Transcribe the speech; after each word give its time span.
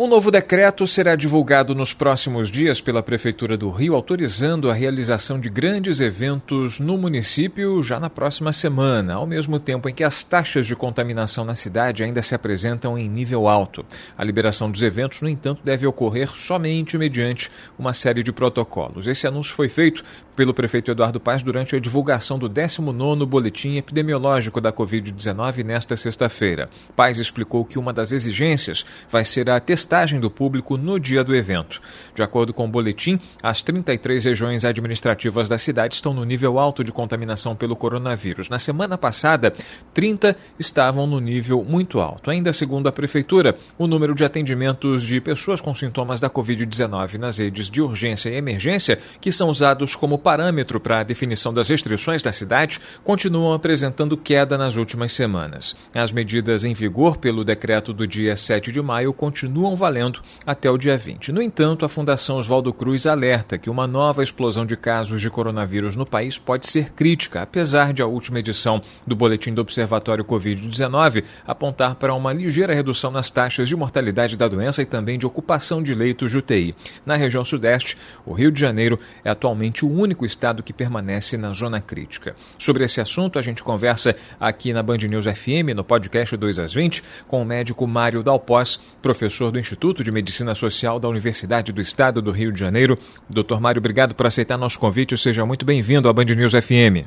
Um 0.00 0.06
novo 0.06 0.30
decreto 0.30 0.86
será 0.86 1.16
divulgado 1.16 1.74
nos 1.74 1.92
próximos 1.92 2.52
dias 2.52 2.80
pela 2.80 3.02
Prefeitura 3.02 3.56
do 3.56 3.68
Rio, 3.68 3.96
autorizando 3.96 4.70
a 4.70 4.72
realização 4.72 5.40
de 5.40 5.50
grandes 5.50 6.00
eventos 6.00 6.78
no 6.78 6.96
município 6.96 7.82
já 7.82 7.98
na 7.98 8.08
próxima 8.08 8.52
semana, 8.52 9.14
ao 9.14 9.26
mesmo 9.26 9.58
tempo 9.58 9.88
em 9.88 9.92
que 9.92 10.04
as 10.04 10.22
taxas 10.22 10.68
de 10.68 10.76
contaminação 10.76 11.44
na 11.44 11.56
cidade 11.56 12.04
ainda 12.04 12.22
se 12.22 12.32
apresentam 12.32 12.96
em 12.96 13.08
nível 13.08 13.48
alto. 13.48 13.84
A 14.16 14.22
liberação 14.22 14.70
dos 14.70 14.82
eventos, 14.82 15.20
no 15.20 15.28
entanto, 15.28 15.62
deve 15.64 15.84
ocorrer 15.84 16.28
somente 16.28 16.96
mediante 16.96 17.50
uma 17.76 17.92
série 17.92 18.22
de 18.22 18.30
protocolos. 18.30 19.08
Esse 19.08 19.26
anúncio 19.26 19.52
foi 19.52 19.68
feito 19.68 20.04
pelo 20.38 20.54
prefeito 20.54 20.92
Eduardo 20.92 21.18
Paz 21.18 21.42
durante 21.42 21.74
a 21.74 21.80
divulgação 21.80 22.38
do 22.38 22.48
19º 22.48 23.26
Boletim 23.26 23.74
Epidemiológico 23.74 24.60
da 24.60 24.72
Covid-19 24.72 25.64
nesta 25.64 25.96
sexta-feira. 25.96 26.70
Paz 26.94 27.18
explicou 27.18 27.64
que 27.64 27.76
uma 27.76 27.92
das 27.92 28.12
exigências 28.12 28.86
vai 29.10 29.24
ser 29.24 29.50
a 29.50 29.58
testagem 29.58 30.20
do 30.20 30.30
público 30.30 30.76
no 30.76 31.00
dia 31.00 31.24
do 31.24 31.34
evento. 31.34 31.80
De 32.14 32.22
acordo 32.22 32.54
com 32.54 32.66
o 32.66 32.68
boletim, 32.68 33.18
as 33.42 33.64
33 33.64 34.26
regiões 34.26 34.64
administrativas 34.64 35.48
da 35.48 35.58
cidade 35.58 35.96
estão 35.96 36.14
no 36.14 36.22
nível 36.22 36.56
alto 36.56 36.84
de 36.84 36.92
contaminação 36.92 37.56
pelo 37.56 37.74
coronavírus. 37.74 38.48
Na 38.48 38.60
semana 38.60 38.96
passada, 38.96 39.52
30 39.92 40.36
estavam 40.56 41.04
no 41.04 41.18
nível 41.18 41.66
muito 41.68 41.98
alto. 41.98 42.30
Ainda 42.30 42.52
segundo 42.52 42.88
a 42.88 42.92
prefeitura, 42.92 43.56
o 43.76 43.88
número 43.88 44.14
de 44.14 44.24
atendimentos 44.24 45.02
de 45.02 45.20
pessoas 45.20 45.60
com 45.60 45.74
sintomas 45.74 46.20
da 46.20 46.30
Covid-19 46.30 47.18
nas 47.18 47.38
redes 47.38 47.68
de 47.68 47.82
urgência 47.82 48.30
e 48.30 48.36
emergência, 48.36 49.00
que 49.20 49.32
são 49.32 49.48
usados 49.48 49.96
como 49.96 50.16
parâmetro 50.28 50.78
para 50.78 51.00
a 51.00 51.02
definição 51.02 51.54
das 51.54 51.70
restrições 51.70 52.20
da 52.20 52.34
cidade 52.34 52.78
continuam 53.02 53.54
apresentando 53.54 54.14
queda 54.14 54.58
nas 54.58 54.76
últimas 54.76 55.10
semanas. 55.12 55.74
As 55.94 56.12
medidas 56.12 56.66
em 56.66 56.74
vigor 56.74 57.16
pelo 57.16 57.42
decreto 57.42 57.94
do 57.94 58.06
dia 58.06 58.36
7 58.36 58.70
de 58.70 58.82
maio 58.82 59.14
continuam 59.14 59.74
valendo 59.74 60.20
até 60.44 60.70
o 60.70 60.76
dia 60.76 60.98
20. 60.98 61.32
No 61.32 61.40
entanto, 61.40 61.86
a 61.86 61.88
Fundação 61.88 62.36
Oswaldo 62.36 62.74
Cruz 62.74 63.06
alerta 63.06 63.56
que 63.56 63.70
uma 63.70 63.86
nova 63.86 64.22
explosão 64.22 64.66
de 64.66 64.76
casos 64.76 65.22
de 65.22 65.30
coronavírus 65.30 65.96
no 65.96 66.04
país 66.04 66.36
pode 66.36 66.66
ser 66.66 66.92
crítica, 66.92 67.40
apesar 67.40 67.94
de 67.94 68.02
a 68.02 68.06
última 68.06 68.38
edição 68.38 68.82
do 69.06 69.16
Boletim 69.16 69.54
do 69.54 69.62
Observatório 69.62 70.26
Covid-19 70.26 71.24
apontar 71.46 71.94
para 71.94 72.12
uma 72.12 72.34
ligeira 72.34 72.74
redução 72.74 73.10
nas 73.10 73.30
taxas 73.30 73.66
de 73.66 73.74
mortalidade 73.74 74.36
da 74.36 74.46
doença 74.46 74.82
e 74.82 74.84
também 74.84 75.18
de 75.18 75.26
ocupação 75.26 75.82
de 75.82 75.94
leitos 75.94 76.32
de 76.32 76.36
UTI. 76.36 76.74
Na 77.06 77.16
região 77.16 77.46
Sudeste, 77.46 77.96
o 78.26 78.34
Rio 78.34 78.52
de 78.52 78.60
Janeiro 78.60 78.98
é 79.24 79.30
atualmente 79.30 79.86
o 79.86 79.90
único 79.90 80.17
único 80.18 80.26
estado 80.26 80.62
que 80.62 80.72
permanece 80.72 81.36
na 81.36 81.52
zona 81.52 81.80
crítica. 81.80 82.34
Sobre 82.58 82.84
esse 82.84 83.00
assunto, 83.00 83.38
a 83.38 83.42
gente 83.42 83.62
conversa 83.62 84.16
aqui 84.40 84.72
na 84.72 84.82
Band 84.82 84.98
News 84.98 85.26
FM, 85.26 85.74
no 85.76 85.84
podcast 85.84 86.36
2 86.36 86.58
às 86.58 86.74
20, 86.74 87.02
com 87.28 87.40
o 87.42 87.44
médico 87.44 87.86
Mário 87.86 88.22
Dalpós, 88.22 88.78
professor 89.00 89.52
do 89.52 89.58
Instituto 89.58 90.02
de 90.02 90.10
Medicina 90.10 90.54
Social 90.54 90.98
da 90.98 91.08
Universidade 91.08 91.72
do 91.72 91.80
Estado 91.80 92.20
do 92.20 92.32
Rio 92.32 92.52
de 92.52 92.58
Janeiro. 92.58 92.98
Doutor 93.30 93.60
Mário, 93.60 93.78
obrigado 93.78 94.14
por 94.14 94.26
aceitar 94.26 94.58
nosso 94.58 94.78
convite. 94.78 95.16
Seja 95.16 95.46
muito 95.46 95.64
bem-vindo 95.64 96.08
à 96.08 96.12
Band 96.12 96.24
News 96.24 96.52
FM. 96.52 97.06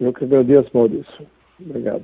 Eu 0.00 0.12
que 0.12 0.24
agradeço, 0.24 0.68
Maurício. 0.74 1.26
Obrigado. 1.60 2.02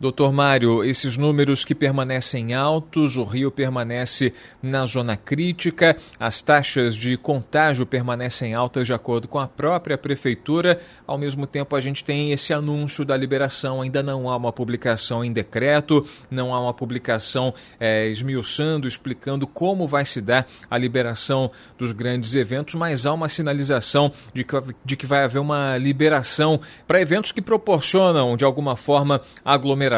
Doutor 0.00 0.32
Mário, 0.32 0.82
esses 0.82 1.18
números 1.18 1.62
que 1.62 1.74
permanecem 1.74 2.54
altos, 2.54 3.18
o 3.18 3.22
Rio 3.22 3.50
permanece 3.50 4.32
na 4.62 4.86
zona 4.86 5.14
crítica, 5.14 5.94
as 6.18 6.40
taxas 6.40 6.96
de 6.96 7.18
contágio 7.18 7.84
permanecem 7.84 8.54
altas 8.54 8.86
de 8.86 8.94
acordo 8.94 9.28
com 9.28 9.38
a 9.38 9.46
própria 9.46 9.98
prefeitura. 9.98 10.80
Ao 11.06 11.18
mesmo 11.18 11.46
tempo, 11.46 11.76
a 11.76 11.82
gente 11.82 12.02
tem 12.02 12.32
esse 12.32 12.50
anúncio 12.50 13.04
da 13.04 13.14
liberação, 13.14 13.82
ainda 13.82 14.02
não 14.02 14.30
há 14.30 14.38
uma 14.38 14.50
publicação 14.50 15.22
em 15.22 15.30
decreto, 15.30 16.02
não 16.30 16.54
há 16.54 16.60
uma 16.62 16.72
publicação 16.72 17.52
é, 17.78 18.08
esmiuçando, 18.08 18.88
explicando 18.88 19.46
como 19.46 19.86
vai 19.86 20.06
se 20.06 20.22
dar 20.22 20.46
a 20.70 20.78
liberação 20.78 21.50
dos 21.76 21.92
grandes 21.92 22.34
eventos, 22.34 22.74
mas 22.74 23.04
há 23.04 23.12
uma 23.12 23.28
sinalização 23.28 24.10
de 24.32 24.44
que, 24.44 24.56
de 24.82 24.96
que 24.96 25.04
vai 25.04 25.24
haver 25.24 25.40
uma 25.40 25.76
liberação 25.76 26.58
para 26.86 27.02
eventos 27.02 27.32
que 27.32 27.42
proporcionam, 27.42 28.34
de 28.34 28.46
alguma 28.46 28.76
forma, 28.76 29.20
aglomeração 29.44 29.89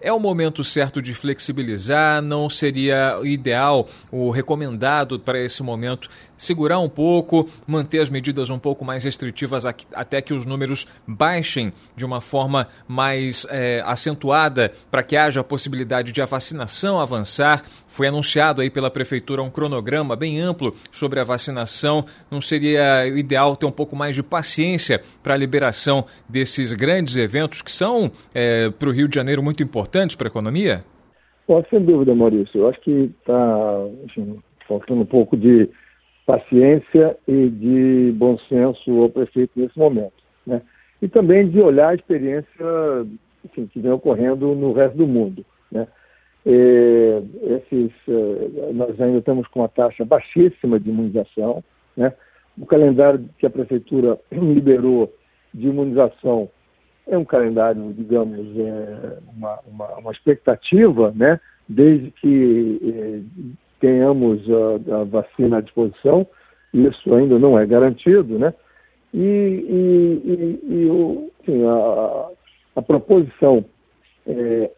É 0.00 0.12
o 0.12 0.20
momento 0.20 0.62
certo 0.62 1.00
de 1.00 1.14
flexibilizar? 1.14 2.20
Não 2.20 2.50
seria 2.50 3.18
ideal, 3.24 3.88
o 4.10 4.30
recomendado 4.30 5.18
para 5.18 5.40
esse 5.40 5.62
momento, 5.62 6.08
segurar 6.36 6.78
um 6.78 6.88
pouco, 6.88 7.48
manter 7.66 8.00
as 8.00 8.10
medidas 8.10 8.50
um 8.50 8.58
pouco 8.58 8.84
mais 8.84 9.04
restritivas 9.04 9.64
até 9.64 10.20
que 10.20 10.34
os 10.34 10.44
números 10.44 10.86
baixem 11.06 11.72
de 11.96 12.04
uma 12.04 12.20
forma 12.20 12.68
mais 12.86 13.46
é, 13.50 13.82
acentuada 13.84 14.72
para 14.90 15.02
que 15.02 15.16
haja 15.16 15.40
a 15.40 15.44
possibilidade 15.44 16.12
de 16.12 16.20
a 16.20 16.26
vacinação 16.26 17.00
avançar? 17.00 17.62
Foi 17.86 18.08
anunciado 18.08 18.60
aí 18.60 18.70
pela 18.70 18.90
prefeitura 18.90 19.42
um 19.42 19.50
cronograma 19.50 20.16
bem 20.16 20.40
amplo 20.40 20.74
sobre 20.90 21.20
a 21.20 21.24
vacinação. 21.24 22.04
Não 22.30 22.40
seria 22.40 23.06
ideal 23.06 23.56
ter 23.56 23.66
um 23.66 23.72
pouco 23.72 23.94
mais 23.94 24.14
de 24.14 24.22
paciência 24.22 25.00
para 25.22 25.34
a 25.34 25.36
liberação 25.36 26.04
desses 26.28 26.72
grandes 26.72 27.16
eventos 27.16 27.62
que 27.62 27.70
são 27.70 28.10
é, 28.34 28.70
para 28.70 28.88
o 28.88 28.92
Rio 28.92 29.08
de 29.08 29.14
Janeiro 29.14 29.42
muito 29.42 29.62
importantes 29.62 30.16
para 30.16 30.26
a 30.26 30.30
economia? 30.30 30.80
Pode, 31.46 31.68
sem 31.68 31.84
dúvida, 31.84 32.14
Maurício. 32.14 32.58
Eu 32.58 32.68
acho 32.68 32.80
que 32.80 33.12
está 33.20 33.86
faltando 34.66 35.02
um 35.02 35.06
pouco 35.06 35.36
de 35.36 35.68
paciência 36.26 37.16
e 37.28 37.48
de 37.48 38.12
bom 38.16 38.38
senso 38.48 39.02
ao 39.02 39.10
prefeito 39.10 39.52
nesse 39.56 39.78
momento. 39.78 40.14
Né? 40.46 40.62
E 41.02 41.08
também 41.08 41.48
de 41.48 41.60
olhar 41.60 41.90
a 41.90 41.94
experiência 41.94 42.64
enfim, 43.44 43.66
que 43.66 43.80
vem 43.80 43.92
ocorrendo 43.92 44.54
no 44.54 44.72
resto 44.72 44.96
do 44.96 45.06
mundo. 45.06 45.44
Né? 45.70 45.86
É, 46.46 47.22
esses, 47.42 47.92
é, 48.08 48.72
nós 48.72 48.98
ainda 49.00 49.18
estamos 49.18 49.46
com 49.48 49.60
uma 49.60 49.68
taxa 49.68 50.04
baixíssima 50.04 50.80
de 50.80 50.88
imunização. 50.88 51.62
Né? 51.96 52.12
O 52.58 52.66
calendário 52.66 53.28
que 53.38 53.46
a 53.46 53.50
Prefeitura 53.50 54.18
liberou 54.32 55.12
de 55.52 55.68
imunização 55.68 56.48
é 57.06 57.18
um 57.18 57.24
calendário, 57.24 57.92
digamos, 57.92 58.38
é 58.58 59.18
uma, 59.36 59.60
uma, 59.66 59.94
uma, 59.98 60.12
expectativa, 60.12 61.12
né? 61.14 61.38
desde 61.68 62.10
que 62.12 62.80
é, 62.82 63.20
tenhamos 63.84 64.40
a, 64.50 65.00
a, 65.00 65.04
vacina 65.04 65.58
à 65.58 65.60
disposição, 65.60 66.26
isso 66.72 67.14
ainda 67.14 67.38
não 67.38 67.58
é 67.58 67.66
garantido, 67.66 68.38
né? 68.38 68.54
E, 69.12 69.18
e, 69.18 70.22
e, 70.24 70.74
e 70.74 70.86
o, 70.86 71.30
enfim, 71.42 71.62
a, 71.66 72.28
a 72.76 72.82
proposição 72.82 73.62
é, 74.26 74.70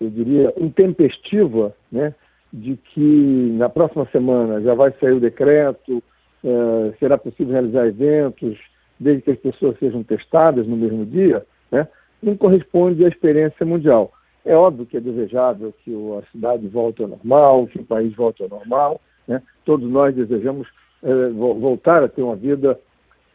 eu 0.00 0.08
diria, 0.10 0.54
intempestiva, 0.56 1.74
né, 1.90 2.14
de 2.52 2.76
que 2.76 3.50
na 3.58 3.68
próxima 3.68 4.06
semana 4.12 4.60
já 4.60 4.74
vai 4.74 4.92
sair 5.00 5.12
o 5.12 5.20
decreto, 5.20 6.02
é, 6.44 6.92
será 7.00 7.18
possível 7.18 7.52
realizar 7.52 7.86
eventos, 7.86 8.56
desde 9.00 9.22
que 9.22 9.30
as 9.32 9.38
pessoas 9.38 9.76
sejam 9.78 10.04
testadas 10.04 10.66
no 10.66 10.76
mesmo 10.76 11.04
dia, 11.04 11.44
né, 11.72 11.88
não 12.22 12.36
corresponde 12.36 13.04
à 13.04 13.08
experiência 13.08 13.66
mundial. 13.66 14.12
É 14.44 14.54
óbvio 14.54 14.84
que 14.84 14.96
é 14.96 15.00
desejável 15.00 15.72
que 15.84 15.94
a 16.18 16.30
cidade 16.30 16.68
volte 16.68 17.02
ao 17.02 17.08
normal, 17.08 17.66
que 17.66 17.78
o 17.78 17.84
país 17.84 18.14
volte 18.14 18.42
ao 18.42 18.48
normal. 18.48 19.00
Né? 19.26 19.42
Todos 19.64 19.88
nós 19.90 20.14
desejamos 20.14 20.68
é, 21.02 21.28
voltar 21.30 22.02
a 22.02 22.08
ter 22.08 22.22
uma 22.22 22.36
vida, 22.36 22.78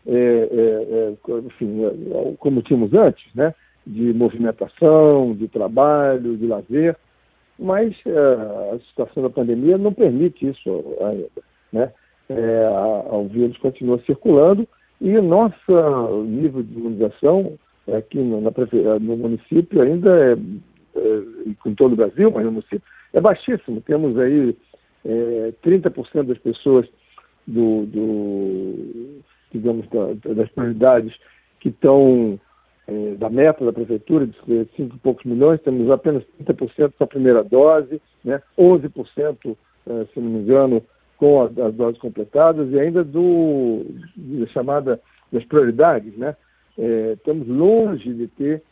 é, 0.06 0.14
é, 0.14 1.14
enfim, 1.46 1.82
como 2.38 2.62
tínhamos 2.62 2.94
antes, 2.94 3.24
né? 3.34 3.54
de 3.88 4.14
movimentação, 4.14 5.34
de 5.34 5.48
trabalho, 5.48 6.38
de 6.38 6.46
lazer, 6.46 6.96
mas 7.58 7.96
a 8.06 8.80
situação 8.90 9.24
da 9.24 9.30
pandemia 9.30 9.78
não 9.78 9.92
permite 9.92 10.48
isso 10.48 10.96
ainda. 11.02 11.30
Né? 11.74 11.92
O 13.12 13.28
vírus 13.28 13.58
continua 13.58 14.00
circulando 14.06 14.68
e 15.02 15.20
nosso 15.20 16.24
nível 16.26 16.62
de 16.62 16.74
imunização 16.74 17.58
aqui 17.98 18.20
no, 18.20 18.42
na, 18.42 18.52
no 19.00 19.18
município 19.18 19.82
ainda 19.82 20.10
é, 20.10 20.38
com 21.62 21.74
todo 21.76 21.94
o 21.94 21.96
Brasil, 21.96 22.32
mas 22.32 22.46
no 22.46 22.52
município, 22.52 22.82
é 23.14 23.22
baixíssimo. 23.22 23.82
Temos 23.82 24.18
aí 24.18 24.56
é, 25.06 25.54
30% 25.64 26.24
das 26.24 26.38
pessoas 26.38 26.88
do, 27.48 27.86
do 27.86 29.22
digamos, 29.52 29.88
da, 29.90 30.34
das 30.34 30.50
prioridades 30.52 31.14
que 31.60 31.70
estão 31.70 32.40
é, 32.88 33.16
da 33.16 33.30
meta 33.30 33.66
da 33.66 33.74
prefeitura 33.74 34.26
de 34.26 34.36
5 34.76 34.96
e 34.96 35.00
poucos 35.00 35.26
milhões, 35.26 35.62
temos 35.62 35.90
apenas 35.92 36.24
30% 36.44 36.94
com 36.98 37.04
a 37.04 37.08
primeira 37.08 37.44
dose, 37.44 38.02
né, 38.24 38.42
11%, 38.58 39.58
é, 39.88 40.06
se 40.14 40.20
não 40.20 40.30
me 40.30 40.40
engano, 40.40 40.84
com 41.18 41.44
as, 41.44 41.58
as 41.58 41.74
doses 41.76 42.00
completadas 42.00 42.72
e 42.72 42.80
ainda 42.80 43.04
do 43.04 43.86
da 44.16 44.48
chamada 44.48 45.00
das 45.32 45.44
prioridades, 45.46 46.18
né? 46.18 46.36
É, 46.78 47.14
estamos 47.14 47.46
longe 47.48 48.14
de 48.14 48.28
ter 48.28 48.64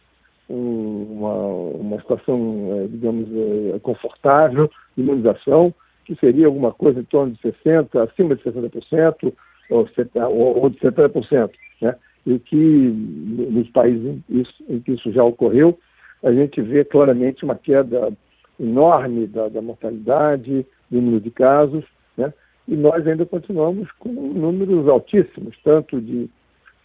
uma, 0.50 1.34
uma 1.34 2.00
situação, 2.00 2.70
é, 2.72 2.88
digamos, 2.88 3.28
é, 3.76 3.80
confortável 3.80 4.70
imunização, 4.98 5.74
que 6.06 6.16
seria 6.16 6.48
alguma 6.48 6.72
coisa 6.72 7.00
em 7.00 7.04
torno 7.04 7.34
de 7.34 7.40
60%, 7.42 8.02
acima 8.02 8.36
de 8.36 8.44
60%, 8.44 9.34
ou, 9.70 9.88
ou 10.62 10.70
de 10.70 10.80
70%. 10.80 11.52
Né? 11.82 11.96
E 12.26 12.40
que 12.40 12.56
nos 12.58 13.70
países 13.70 14.20
em 14.68 14.80
que 14.80 14.94
isso 14.94 15.12
já 15.12 15.24
ocorreu, 15.24 15.78
a 16.24 16.32
gente 16.32 16.62
vê 16.62 16.84
claramente 16.84 17.44
uma 17.44 17.56
queda 17.56 18.12
enorme 18.60 19.28
da, 19.28 19.50
da 19.50 19.62
mortalidade, 19.62 20.66
do 20.90 21.02
número 21.02 21.22
de 21.22 21.30
casos, 21.30 21.86
né? 22.18 22.34
e 22.68 22.76
nós 22.76 23.06
ainda 23.06 23.26
continuamos 23.26 23.90
com 24.00 24.10
números 24.10 24.88
altíssimos, 24.88 25.56
tanto 25.64 26.02
de 26.02 26.30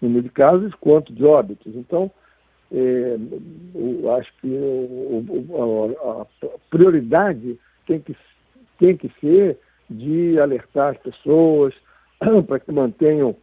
número 0.00 0.24
de 0.24 0.30
casos 0.30 0.74
quanto 0.74 1.12
de 1.12 1.24
óbitos. 1.24 1.74
Então, 1.74 2.10
é, 2.72 3.18
eu 3.74 4.14
acho 4.14 4.32
que 4.40 4.48
o, 4.48 5.94
a, 6.00 6.26
prioridade 6.70 7.58
tem 7.86 8.00
que, 8.00 8.16
tem 8.78 8.96
que 8.96 9.10
ser 9.20 9.58
de 9.90 10.38
alertar 10.40 10.92
as 10.92 10.98
pessoas 10.98 11.74
para 12.46 12.60
que 12.60 12.72
mantenham 12.72 13.36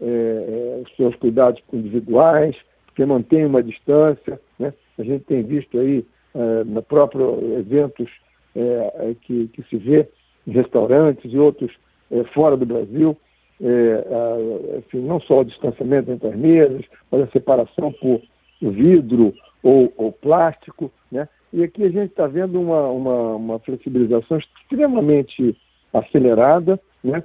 é, 0.00 0.06
é, 0.06 0.82
os 0.82 0.94
seus 0.94 1.16
cuidados 1.16 1.62
individuais, 1.72 2.54
que 2.94 3.04
mantenham 3.06 3.48
uma 3.48 3.62
distância. 3.62 4.38
Né? 4.58 4.74
A 4.98 5.02
gente 5.02 5.24
tem 5.24 5.42
visto 5.42 5.78
aí, 5.78 6.04
é, 6.34 6.64
no 6.64 6.82
próprio 6.82 7.58
eventos 7.58 8.10
é, 8.54 8.60
é, 8.60 9.16
que, 9.22 9.48
que 9.48 9.62
se 9.70 9.78
vê 9.78 10.06
em 10.46 10.50
restaurantes 10.50 11.32
e 11.32 11.38
outros 11.38 11.72
é, 12.10 12.22
fora 12.24 12.58
do 12.58 12.66
Brasil, 12.66 13.16
é, 13.58 14.76
enfim, 14.78 15.00
não 15.00 15.18
só 15.20 15.40
o 15.40 15.44
distanciamento 15.44 16.10
entre 16.10 16.28
as 16.28 16.36
mesas, 16.36 16.84
mas 17.10 17.22
a 17.22 17.26
separação 17.28 17.90
por 17.92 18.20
vidro 18.60 19.34
ou, 19.62 19.92
ou 19.96 20.12
plástico, 20.12 20.90
né? 21.10 21.28
E 21.52 21.62
aqui 21.62 21.84
a 21.84 21.88
gente 21.88 22.10
está 22.10 22.26
vendo 22.26 22.60
uma, 22.60 22.88
uma, 22.88 23.36
uma, 23.36 23.58
flexibilização 23.60 24.38
extremamente 24.38 25.56
acelerada, 25.92 26.78
né? 27.02 27.22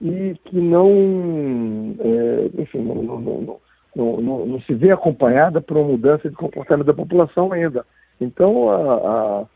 E 0.00 0.34
que 0.44 0.56
não, 0.56 1.94
é, 1.98 2.62
enfim, 2.62 2.78
não, 2.78 3.02
não, 3.02 3.60
não, 3.96 4.46
não, 4.46 4.60
se 4.62 4.74
vê 4.74 4.90
acompanhada 4.90 5.60
por 5.60 5.76
uma 5.76 5.88
mudança 5.88 6.28
de 6.28 6.36
comportamento 6.36 6.86
da 6.86 6.94
população 6.94 7.52
ainda. 7.52 7.84
Então, 8.20 8.70
a, 8.70 8.94
a, 8.94 9.46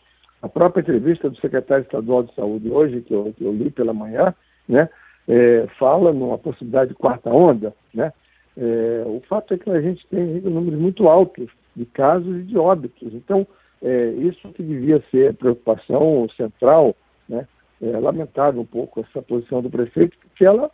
a 0.42 0.48
própria 0.48 0.80
entrevista 0.80 1.30
do 1.30 1.36
secretário 1.38 1.82
estadual 1.82 2.24
de 2.24 2.34
saúde 2.34 2.70
hoje, 2.70 3.02
que 3.02 3.14
eu, 3.14 3.32
que 3.36 3.44
eu 3.44 3.52
li 3.52 3.70
pela 3.70 3.92
manhã, 3.92 4.34
né? 4.68 4.88
É, 5.28 5.68
fala 5.78 6.12
numa 6.12 6.36
possibilidade 6.36 6.90
de 6.90 6.96
quarta 6.96 7.30
onda, 7.30 7.72
né? 7.94 8.12
É, 8.56 9.04
o 9.06 9.20
fato 9.28 9.54
é 9.54 9.58
que 9.58 9.70
a 9.70 9.80
gente 9.80 10.06
tem 10.08 10.40
números 10.42 10.78
muito 10.78 11.08
altos 11.08 11.48
de 11.74 11.86
casos 11.86 12.36
e 12.40 12.42
de 12.42 12.58
óbitos. 12.58 13.14
Então, 13.14 13.46
é, 13.82 14.08
isso 14.10 14.48
que 14.50 14.62
devia 14.62 15.02
ser 15.10 15.34
preocupação 15.34 16.28
central, 16.36 16.94
né? 17.28 17.46
É 17.82 17.98
lamentável 17.98 18.60
um 18.60 18.66
pouco 18.66 19.00
essa 19.00 19.20
posição 19.20 19.60
do 19.60 19.68
prefeito, 19.68 20.16
porque 20.20 20.44
ela, 20.44 20.70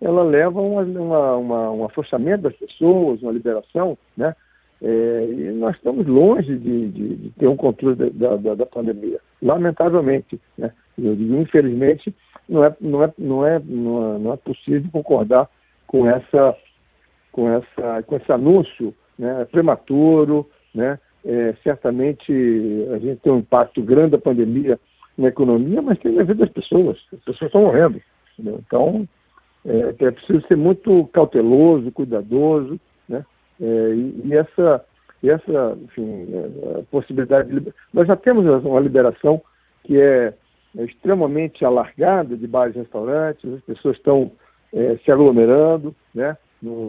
ela 0.00 0.24
leva 0.24 0.58
a 0.58 0.62
uma, 0.62 0.82
uma, 0.82 1.36
uma, 1.36 1.70
um 1.70 1.84
afrouxamento 1.84 2.42
das 2.42 2.56
pessoas, 2.56 3.22
uma 3.22 3.30
liberação, 3.30 3.96
né? 4.16 4.34
É, 4.82 5.28
e 5.30 5.52
nós 5.52 5.76
estamos 5.76 6.06
longe 6.06 6.58
de, 6.58 6.88
de, 6.88 7.16
de 7.16 7.30
ter 7.38 7.46
um 7.46 7.56
controle 7.56 7.94
da, 8.10 8.36
da, 8.36 8.54
da, 8.54 8.66
pandemia, 8.66 9.20
lamentavelmente. 9.40 10.38
Né? 10.58 10.72
Eu 10.98 11.14
digo, 11.14 11.36
infelizmente, 11.36 12.14
não 12.48 12.64
é, 12.64 12.76
não, 12.80 13.02
é, 13.02 13.12
não, 13.16 13.46
é, 13.46 13.62
não, 13.64 14.14
é, 14.14 14.18
não 14.18 14.32
é 14.32 14.36
possível 14.36 14.90
concordar 14.92 15.48
com 15.86 16.06
essa 16.06 16.54
com, 17.34 17.50
essa, 17.50 18.02
com 18.04 18.14
esse 18.14 18.30
anúncio 18.30 18.94
né, 19.18 19.44
prematuro, 19.50 20.48
né, 20.72 21.00
é, 21.24 21.52
certamente 21.64 22.32
a 22.92 22.98
gente 22.98 23.20
tem 23.22 23.32
um 23.32 23.38
impacto 23.38 23.82
grande 23.82 24.12
da 24.12 24.18
pandemia 24.18 24.78
na 25.18 25.28
economia, 25.28 25.82
mas 25.82 25.98
tem 25.98 26.12
na 26.12 26.22
vida 26.22 26.44
das 26.44 26.54
pessoas. 26.54 26.96
As 27.12 27.18
pessoas 27.20 27.48
estão 27.48 27.62
morrendo. 27.62 28.00
Entendeu? 28.38 28.60
Então, 28.64 29.08
é, 29.66 29.94
é, 29.98 30.10
preciso 30.12 30.46
ser 30.46 30.56
muito 30.56 31.08
cauteloso, 31.12 31.90
cuidadoso, 31.90 32.78
né? 33.08 33.24
É, 33.60 33.64
e, 33.64 34.22
e, 34.26 34.34
essa, 34.34 34.84
essa 35.24 35.78
enfim, 35.82 36.28
é, 36.32 36.82
possibilidade 36.88 37.48
de 37.48 37.72
Nós 37.92 38.06
já 38.06 38.14
temos 38.14 38.44
uma 38.64 38.80
liberação 38.80 39.42
que 39.82 40.00
é, 40.00 40.34
é 40.78 40.84
extremamente 40.84 41.64
alargada 41.64 42.36
de 42.36 42.46
bares 42.46 42.76
e 42.76 42.80
restaurantes, 42.80 43.54
as 43.54 43.62
pessoas 43.62 43.96
estão 43.96 44.30
é, 44.72 44.96
se 45.04 45.10
aglomerando, 45.10 45.94
né? 46.14 46.36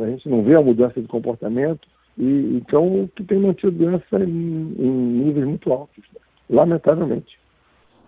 A 0.04 0.10
gente 0.10 0.30
não 0.30 0.44
vê 0.44 0.56
a 0.56 0.62
mudança 0.62 1.02
de 1.02 1.08
comportamento, 1.08 1.88
e 2.18 2.58
então 2.58 3.10
que 3.16 3.24
tem 3.24 3.40
mantido 3.40 3.72
doença 3.72 4.20
em, 4.20 4.76
em 4.78 4.92
níveis 5.26 5.46
muito 5.46 5.72
altos, 5.72 6.04
né? 6.14 6.22
lamentavelmente. 6.50 7.38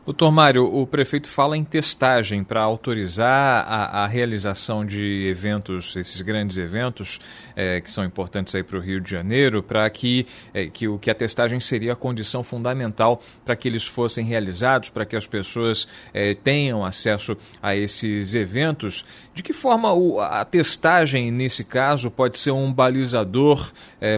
Doutor 0.08 0.32
Mário, 0.32 0.74
o 0.74 0.88
prefeito 0.88 1.28
fala 1.28 1.58
em 1.58 1.66
testagem 1.66 2.42
para 2.42 2.62
autorizar 2.62 3.66
a, 3.68 4.06
a, 4.06 4.08
realização 4.08 4.86
de 4.86 5.28
eventos, 5.28 5.98
esses 5.98 6.22
grandes 6.22 6.58
eventos 6.58 7.20
é, 7.54 7.82
que 7.82 7.92
são 7.92 8.06
importantes 8.06 8.56
aí 8.56 8.64
para 8.64 8.78
o 8.78 8.82
Rio 8.82 9.02
de 9.02 9.12
Janeiro, 9.12 9.62
para 9.62 9.90
que, 9.90 10.26
é, 10.54 10.68
que, 10.68 10.88
o, 10.88 10.98
que 10.98 11.12
a 11.12 11.14
testagem 11.14 11.60
seria 11.60 11.92
a 11.92 11.96
condição 11.96 12.42
fundamental 12.42 13.22
para 13.44 13.54
que 13.58 13.68
eles 13.68 13.86
fossem 13.86 14.24
realizados, 14.24 14.90
para 14.90 15.06
que 15.06 15.14
as 15.14 15.28
pessoas 15.28 15.90
é, 16.14 16.34
tenham 16.34 16.86
acesso 16.86 17.36
a 17.62 17.76
esses 17.76 18.34
eventos. 18.34 19.04
De 19.34 19.44
que 19.44 19.52
forma 19.52 19.92
o, 19.92 20.22
a 20.22 20.46
testagem, 20.46 21.32
nesse 21.32 21.66
caso, 21.66 22.10
pode 22.10 22.38
ser 22.38 22.52
um 22.52 22.72
balizador 22.72 23.74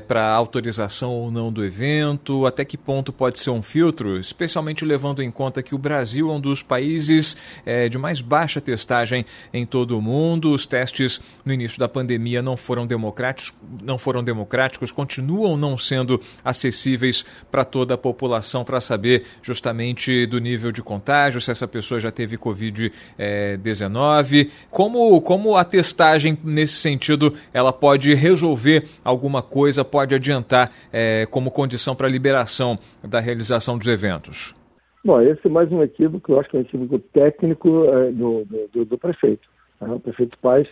para 0.08 0.22
a 0.22 0.36
autorização 0.36 1.12
ou 1.12 1.32
não 1.32 1.52
do 1.52 1.66
evento? 1.66 2.46
Até 2.46 2.64
que 2.64 2.78
ponto 2.78 3.12
pode 3.12 3.40
ser 3.40 3.50
um 3.50 3.64
filtro, 3.64 4.20
especialmente 4.20 4.86
levando 4.86 5.24
em 5.24 5.32
conta 5.32 5.64
que 5.64 5.74
o 5.74 5.79
Brasil 5.80 6.30
é 6.30 6.34
um 6.34 6.40
dos 6.40 6.62
países 6.62 7.36
é, 7.66 7.90
de 7.90 7.98
mais 7.98 8.22
baixa 8.22 8.62
testagem 8.62 9.26
em 9.54 9.66
todo 9.66 9.98
o 9.98 10.02
mundo. 10.02 10.52
Os 10.54 10.66
testes 10.66 11.20
no 11.44 11.54
início 11.54 11.80
da 11.80 11.88
pandemia 11.88 12.42
não 12.42 12.56
foram 12.56 12.86
democráticos, 12.86 13.58
não 13.82 13.98
foram 13.98 14.24
democráticos, 14.24 14.92
continuam 14.92 15.58
não 15.58 15.78
sendo 15.78 16.22
acessíveis 16.44 17.26
para 17.50 17.64
toda 17.64 17.94
a 17.94 17.98
população 17.98 18.64
para 18.64 18.82
saber 18.82 19.24
justamente 19.42 20.26
do 20.26 20.40
nível 20.40 20.72
de 20.72 20.82
contágio, 20.82 21.42
se 21.42 21.52
essa 21.52 21.68
pessoa 21.68 22.00
já 22.00 22.12
teve 22.12 22.38
Covid-19. 22.38 22.92
É, 23.20 24.48
como, 24.70 25.22
como 25.22 25.56
a 25.56 25.64
testagem, 25.64 26.38
nesse 26.44 26.76
sentido, 26.76 27.34
ela 27.54 27.72
pode 27.72 28.14
resolver 28.14 28.88
alguma 29.04 29.42
coisa, 29.42 29.84
pode 29.86 30.14
adiantar 30.14 30.72
é, 30.92 31.28
como 31.30 31.52
condição 31.52 31.96
para 31.96 32.08
a 32.08 32.10
liberação 32.10 32.78
da 33.04 33.20
realização 33.20 33.78
dos 33.78 33.88
eventos? 33.88 34.59
Bom, 35.04 35.22
esse 35.22 35.48
é 35.48 35.50
mais 35.50 35.72
um 35.72 35.82
equívoco, 35.82 36.32
eu 36.32 36.40
acho 36.40 36.50
que 36.50 36.58
é 36.58 36.60
um 36.60 36.64
equívoco 36.64 37.00
técnico 37.14 37.86
é, 37.86 38.12
do, 38.12 38.46
do, 38.74 38.86
do, 38.86 38.98
prefeito. 38.98 39.48
Né? 39.80 39.94
O 39.94 40.00
prefeito 40.00 40.38
Paz 40.40 40.68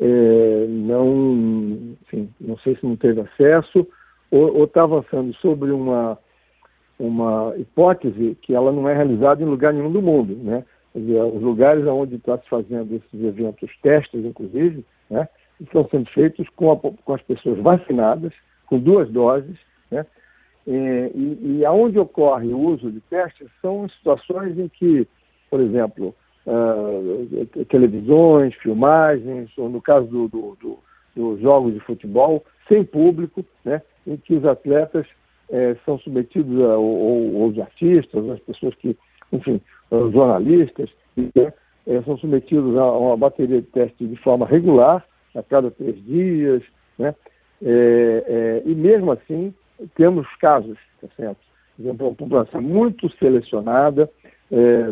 é, 0.00 0.66
não, 0.68 1.96
enfim, 2.02 2.28
não 2.40 2.56
sei 2.58 2.76
se 2.76 2.86
não 2.86 2.96
teve 2.96 3.20
acesso 3.20 3.86
ou 4.30 4.64
está 4.64 4.82
avançando 4.82 5.32
sobre 5.34 5.70
uma, 5.70 6.18
uma 6.98 7.54
hipótese 7.56 8.36
que 8.42 8.54
ela 8.54 8.72
não 8.72 8.88
é 8.88 8.94
realizada 8.94 9.42
em 9.42 9.46
lugar 9.46 9.72
nenhum 9.72 9.92
do 9.92 10.02
mundo, 10.02 10.34
né? 10.34 10.64
Dizer, 10.94 11.22
os 11.22 11.42
lugares 11.42 11.84
onde 11.86 12.16
está 12.16 12.38
se 12.38 12.48
fazendo 12.48 12.94
esses 12.94 13.24
eventos, 13.24 13.70
testes 13.82 14.24
inclusive, 14.24 14.84
né, 15.10 15.28
estão 15.60 15.88
sendo 15.88 16.08
feitos 16.10 16.48
com, 16.50 16.70
a, 16.70 16.76
com 16.76 17.14
as 17.14 17.22
pessoas 17.22 17.58
vacinadas, 17.58 18.32
com 18.66 18.78
duas 18.78 19.10
doses, 19.10 19.56
né, 19.90 20.06
é, 20.66 21.10
e, 21.14 21.58
e 21.58 21.66
aonde 21.66 21.98
ocorre 21.98 22.52
o 22.52 22.58
uso 22.58 22.90
de 22.90 23.00
testes 23.02 23.48
são 23.60 23.88
situações 23.88 24.58
em 24.58 24.68
que, 24.68 25.06
por 25.50 25.60
exemplo, 25.60 26.14
uh, 26.46 27.64
televisões, 27.66 28.54
filmagens, 28.56 29.50
ou 29.58 29.68
no 29.68 29.82
caso 29.82 30.06
dos 30.06 30.30
do, 30.30 30.56
do, 30.60 30.78
do 31.14 31.40
jogos 31.40 31.74
de 31.74 31.80
futebol, 31.80 32.44
sem 32.68 32.82
público, 32.82 33.44
né, 33.64 33.82
em 34.06 34.16
que 34.16 34.34
os 34.34 34.44
atletas 34.44 35.06
é, 35.50 35.76
são 35.84 35.98
submetidos, 35.98 36.58
a, 36.62 36.78
ou, 36.78 37.34
ou, 37.34 37.48
os 37.48 37.58
artistas, 37.58 38.28
as 38.30 38.40
pessoas 38.40 38.74
que, 38.76 38.96
enfim, 39.32 39.60
os 39.90 40.12
jornalistas, 40.12 40.88
né, 41.16 41.52
é, 41.86 42.02
são 42.02 42.16
submetidos 42.16 42.74
a 42.76 42.90
uma 42.90 43.16
bateria 43.18 43.60
de 43.60 43.66
testes 43.68 44.08
de 44.08 44.16
forma 44.16 44.46
regular, 44.46 45.04
a 45.34 45.42
cada 45.42 45.70
três 45.70 46.02
dias, 46.04 46.62
né, 46.98 47.14
é 47.62 48.62
e 48.64 48.74
mesmo 48.74 49.12
assim 49.12 49.54
temos 49.94 50.26
casos, 50.36 50.78
tá 51.00 51.08
certo? 51.16 51.38
Uma 51.78 51.94
população 51.94 52.62
muito 52.62 53.10
selecionada, 53.18 54.08
é, 54.50 54.86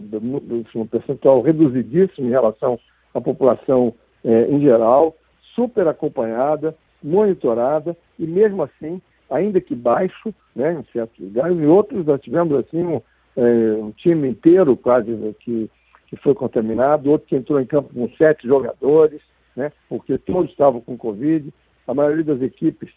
um 0.75 0.87
percentual 0.87 1.43
reduzidíssimo 1.43 2.27
em 2.27 2.31
relação 2.31 2.79
à 3.15 3.21
população 3.21 3.95
é, 4.25 4.47
em 4.47 4.61
geral, 4.61 5.17
super 5.55 5.87
acompanhada, 5.87 6.75
monitorada, 7.03 7.97
e 8.19 8.27
mesmo 8.27 8.63
assim, 8.63 9.01
ainda 9.31 9.61
que 9.61 9.75
baixo, 9.75 10.35
né, 10.55 10.75
em 10.75 10.93
certos 10.93 11.19
lugares, 11.19 11.57
em 11.57 11.67
outros 11.67 12.07
nós 12.07 12.21
tivemos 12.21 12.59
assim 12.59 12.83
um, 12.83 13.01
é, 13.37 13.43
um 13.75 13.91
time 13.93 14.29
inteiro 14.29 14.77
quase 14.77 15.11
que, 15.41 15.71
que 16.09 16.17
foi 16.17 16.35
contaminado, 16.35 17.11
outro 17.11 17.29
que 17.29 17.37
entrou 17.37 17.61
em 17.61 17.67
campo 17.67 17.93
com 17.95 18.09
sete 18.17 18.47
jogadores, 18.47 19.21
né, 19.57 19.73
porque 19.89 20.19
todos 20.19 20.51
estavam 20.51 20.81
com 20.81 20.97
Covid, 20.97 21.53
a 21.87 21.95
maioria 21.95 22.25
das 22.25 22.43
equipes 22.43 22.91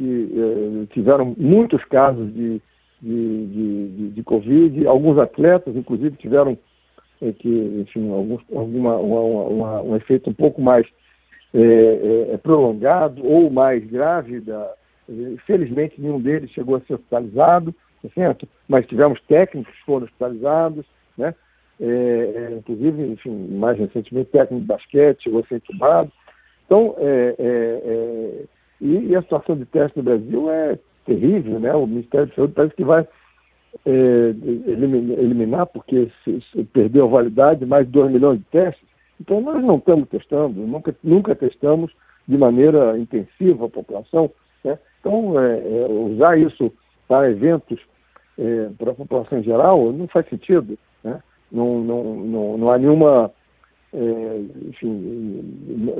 que 0.00 0.32
eh, 0.34 0.86
tiveram 0.94 1.34
muitos 1.36 1.84
casos 1.84 2.32
de, 2.32 2.58
de, 3.02 3.46
de, 3.46 4.08
de, 4.12 4.22
Covid, 4.22 4.86
alguns 4.86 5.18
atletas, 5.18 5.76
inclusive, 5.76 6.16
tiveram 6.16 6.56
é, 7.20 7.32
que, 7.32 7.48
enfim, 7.82 8.10
algum, 8.10 8.38
alguma, 8.56 8.96
uma, 8.96 9.20
uma, 9.20 9.82
um 9.82 9.96
efeito 9.96 10.30
um 10.30 10.32
pouco 10.32 10.62
mais 10.62 10.86
é, 11.52 12.30
é, 12.32 12.36
prolongado 12.38 13.22
ou 13.26 13.50
mais 13.50 13.84
grave. 13.84 14.40
Da, 14.40 14.72
felizmente, 15.46 16.00
nenhum 16.00 16.18
deles 16.18 16.50
chegou 16.52 16.76
a 16.76 16.80
ser 16.80 16.94
hospitalizado, 16.94 17.74
tá 18.02 18.08
certo? 18.14 18.48
mas 18.66 18.86
tivemos 18.86 19.20
técnicos 19.28 19.74
que 19.74 19.84
foram 19.84 20.06
hospitalizados, 20.06 20.86
né? 21.18 21.34
É, 21.78 22.54
inclusive, 22.58 23.02
enfim, 23.06 23.48
mais 23.52 23.78
recentemente, 23.78 24.30
técnico 24.30 24.62
de 24.62 24.66
basquete 24.66 25.24
chegou 25.24 25.40
a 25.40 25.46
ser 25.46 25.56
entubado. 25.56 26.10
Então, 26.64 26.94
é, 26.98 28.44
e, 28.80 29.08
e, 29.08 29.16
a 29.16 29.22
situação 29.22 29.56
de 29.56 29.64
teste 29.66 29.98
no 29.98 30.04
Brasil 30.04 30.50
é 30.50 30.78
terrível, 31.04 31.60
né? 31.60 31.74
O 31.74 31.86
Ministério 31.86 32.26
da 32.28 32.34
Saúde 32.34 32.52
parece 32.54 32.74
que 32.74 32.84
vai 32.84 33.06
eliminar, 33.86 35.66
porque 35.66 36.10
se, 36.24 36.40
se 36.52 36.64
perdeu 36.64 37.06
a 37.06 37.10
validade, 37.10 37.64
mais 37.64 37.86
de 37.86 37.92
2 37.92 38.12
milhões 38.12 38.38
de 38.38 38.44
testes. 38.46 38.88
Então, 39.20 39.40
nós 39.40 39.62
não 39.62 39.76
estamos 39.76 40.08
testando, 40.08 40.60
nunca, 40.60 40.94
nunca 41.04 41.34
testamos 41.34 41.92
de 42.26 42.36
maneira 42.38 42.98
intensiva 42.98 43.66
a 43.66 43.68
população. 43.68 44.30
Né? 44.64 44.78
Então, 45.00 45.40
é, 45.40 45.58
é, 45.58 45.86
usar 45.88 46.38
isso 46.38 46.72
para 47.06 47.30
eventos 47.30 47.78
é, 48.38 48.70
para 48.78 48.92
a 48.92 48.94
população 48.94 49.38
em 49.38 49.42
geral 49.42 49.92
não 49.92 50.08
faz 50.08 50.26
sentido. 50.28 50.78
Né? 51.04 51.20
Não, 51.52 51.80
não, 51.80 52.04
não, 52.16 52.58
não 52.58 52.70
há 52.70 52.78
nenhuma. 52.78 53.30
É, 53.92 54.40
enfim, 54.68 55.42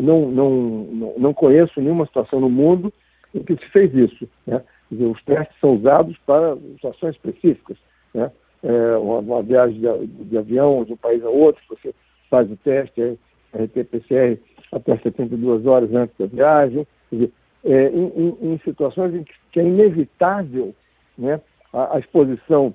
não, 0.00 0.30
não, 0.30 1.14
não, 1.18 1.35
conheço 1.35 1.80
nenhuma 1.80 2.06
situação 2.06 2.38
no 2.38 2.49
mundo 2.49 2.92
em 3.35 3.42
que 3.42 3.56
se 3.56 3.68
fez 3.70 3.92
isso. 3.94 4.28
Né? 4.47 4.62
Dizer, 4.90 5.06
os 5.06 5.23
testes 5.25 5.56
são 5.61 5.75
usados 5.75 6.16
para 6.25 6.56
situações 6.75 7.16
específicas. 7.16 7.76
Né? 8.14 8.30
É, 8.62 8.97
uma, 8.97 9.18
uma, 9.18 9.42
viagem 9.42 9.80
de, 9.80 10.06
de, 10.25 10.38
avião 10.38 10.85
de 10.85 10.92
um 10.92 10.97
país 10.97 11.25
a 11.25 11.28
outro, 11.28 11.62
você 11.68 11.92
faz 12.28 12.49
o 12.50 12.56
teste, 12.59 13.18
RT-PCR 13.52 14.38
até 14.70 14.97
72 14.99 15.66
horas 15.66 15.92
antes 15.92 16.16
da 16.16 16.26
viagem. 16.26 16.87
Dizer, 17.11 17.32
é, 17.64 17.88
em, 17.88 18.06
em, 18.06 18.52
em, 18.52 18.59
situações 18.64 19.14
em 19.14 19.25
que, 19.25 19.32
que, 19.52 19.61
é 19.61 19.64
inevitável 19.64 20.75
né, 21.18 21.40
a, 21.73 21.97
a 21.97 21.99
exposição 21.99 22.73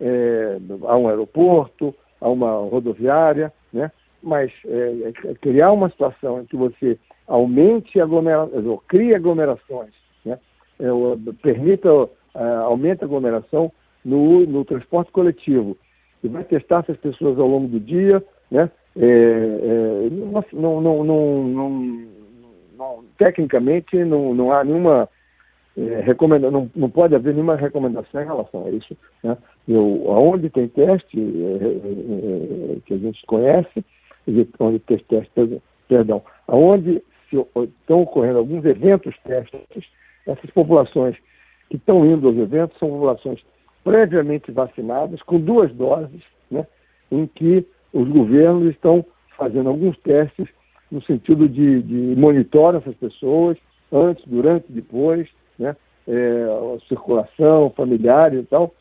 é, 0.00 0.58
a 0.86 0.96
um 0.96 1.08
aeroporto, 1.08 1.94
a 2.20 2.28
uma 2.28 2.50
rodoviária, 2.52 3.52
né, 3.72 3.90
mas 4.26 4.52
é, 4.66 5.12
é 5.24 5.34
criar 5.34 5.72
uma 5.72 5.88
situação 5.88 6.42
em 6.42 6.46
que 6.46 6.56
você 6.56 6.98
aumente 7.26 8.00
aglomerações, 8.00 8.66
ou 8.66 8.78
crie 8.78 9.14
aglomerações, 9.14 9.92
né, 10.24 10.38
é, 10.80 10.86
permita, 11.42 11.88
é, 12.34 12.44
aumente 12.64 13.02
a 13.02 13.06
aglomeração 13.06 13.72
no, 14.04 14.44
no 14.46 14.64
transporte 14.64 15.12
coletivo 15.12 15.76
e 16.22 16.28
vai 16.28 16.42
testar 16.44 16.80
essas 16.80 16.96
pessoas 16.96 17.38
ao 17.38 17.46
longo 17.46 17.68
do 17.68 17.78
dia, 17.78 18.22
né? 18.50 18.70
É, 18.98 19.06
é, 19.06 20.10
não, 20.52 20.80
não, 20.80 21.04
não, 21.04 21.44
não, 22.76 23.04
tecnicamente 23.18 23.94
não, 24.04 24.34
não 24.34 24.50
há 24.50 24.64
nenhuma 24.64 25.06
é, 25.76 26.00
recomenda, 26.00 26.50
não, 26.50 26.70
não 26.74 26.88
pode 26.88 27.14
haver 27.14 27.34
nenhuma 27.34 27.54
recomendação 27.54 28.22
em 28.22 28.24
relação 28.24 28.66
a 28.66 28.70
isso. 28.70 28.96
Né? 29.22 29.36
Eu, 29.68 30.06
onde 30.06 30.48
tem 30.48 30.68
teste 30.68 31.18
é, 31.20 31.64
é, 31.64 32.72
é, 32.72 32.80
que 32.86 32.94
a 32.94 32.98
gente 32.98 33.24
conhece, 33.26 33.84
onde 34.58 34.78
tem 34.80 34.98
teste, 34.98 35.62
perdão, 35.88 36.22
aonde 36.48 37.02
se, 37.30 37.36
estão 37.36 38.02
ocorrendo 38.02 38.38
alguns 38.38 38.64
eventos 38.64 39.14
testes, 39.24 39.84
essas 40.26 40.50
populações 40.50 41.16
que 41.70 41.76
estão 41.76 42.04
indo 42.04 42.28
aos 42.28 42.36
eventos 42.36 42.78
são 42.78 42.88
populações 42.88 43.40
previamente 43.84 44.50
vacinadas, 44.50 45.22
com 45.22 45.40
duas 45.40 45.72
doses, 45.72 46.22
né, 46.50 46.66
em 47.10 47.26
que 47.26 47.64
os 47.92 48.08
governos 48.08 48.70
estão 48.70 49.04
fazendo 49.36 49.68
alguns 49.68 49.96
testes 49.98 50.48
no 50.90 51.02
sentido 51.02 51.48
de, 51.48 51.82
de 51.82 52.16
monitorar 52.16 52.80
essas 52.80 52.96
pessoas 52.96 53.56
antes, 53.92 54.24
durante, 54.26 54.70
depois, 54.70 55.28
né, 55.58 55.76
é, 56.08 56.46
circulação 56.88 57.70
familiar 57.70 58.34
e 58.34 58.42
tal, 58.44 58.74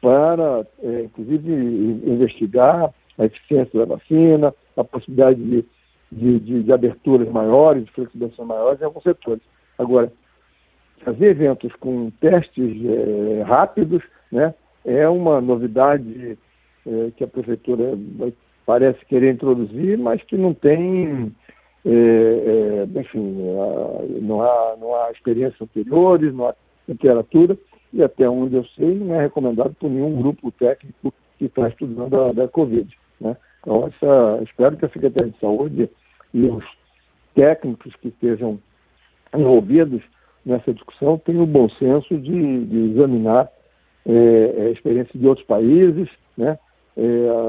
para, 0.00 0.66
é, 0.82 1.02
inclusive, 1.02 1.52
investigar 1.52 2.92
a 3.18 3.24
eficiência 3.24 3.78
da 3.78 3.84
vacina, 3.84 4.54
a 4.76 4.84
possibilidade 4.84 5.42
de, 5.42 5.64
de, 6.10 6.40
de, 6.40 6.62
de 6.62 6.72
aberturas 6.72 7.28
maiores, 7.30 7.84
de 7.84 7.92
flexibilização 7.92 8.44
maiores 8.44 8.80
em 8.80 8.84
alguns 8.84 9.02
setores. 9.02 9.42
Agora, 9.78 10.12
fazer 11.04 11.30
eventos 11.30 11.72
com 11.76 12.10
testes 12.20 12.76
é, 12.84 13.42
rápidos 13.42 14.02
né, 14.30 14.54
é 14.84 15.08
uma 15.08 15.40
novidade 15.40 16.38
é, 16.86 17.10
que 17.16 17.24
a 17.24 17.28
prefeitura 17.28 17.96
parece 18.66 19.04
querer 19.06 19.32
introduzir, 19.32 19.98
mas 19.98 20.22
que 20.22 20.36
não 20.36 20.54
tem, 20.54 21.32
é, 21.84 21.90
é, 21.90 23.00
enfim, 23.00 23.36
não 24.20 24.42
há, 24.42 24.76
não 24.78 24.94
há 24.94 25.10
experiências 25.10 25.60
anteriores, 25.60 26.34
não 26.34 26.48
há 26.48 26.54
literatura, 26.88 27.56
e 27.92 28.02
até 28.02 28.28
onde 28.28 28.56
eu 28.56 28.64
sei, 28.76 28.94
não 28.94 29.14
é 29.14 29.22
recomendado 29.22 29.74
por 29.74 29.90
nenhum 29.90 30.16
grupo 30.16 30.50
técnico 30.52 31.12
que 31.38 31.46
está 31.46 31.68
estudando 31.68 32.20
a, 32.20 32.32
da 32.32 32.48
Covid. 32.48 32.88
Né? 33.20 33.36
Então, 33.62 33.86
essa, 33.86 34.42
espero 34.42 34.76
que 34.76 34.84
a 34.84 34.90
Secretaria 34.90 35.30
de 35.30 35.38
Saúde 35.38 35.88
e 36.34 36.44
os 36.44 36.64
técnicos 37.34 37.94
que 37.96 38.08
estejam 38.08 38.58
envolvidos 39.34 40.02
nessa 40.44 40.74
discussão 40.74 41.18
tenham 41.18 41.44
o 41.44 41.46
bom 41.46 41.68
senso 41.70 42.18
de, 42.18 42.66
de 42.66 42.90
examinar 42.90 43.48
é, 44.04 44.66
a 44.66 44.70
experiência 44.70 45.18
de 45.18 45.26
outros 45.26 45.46
países, 45.46 46.08
né? 46.36 46.58
É, 46.94 47.02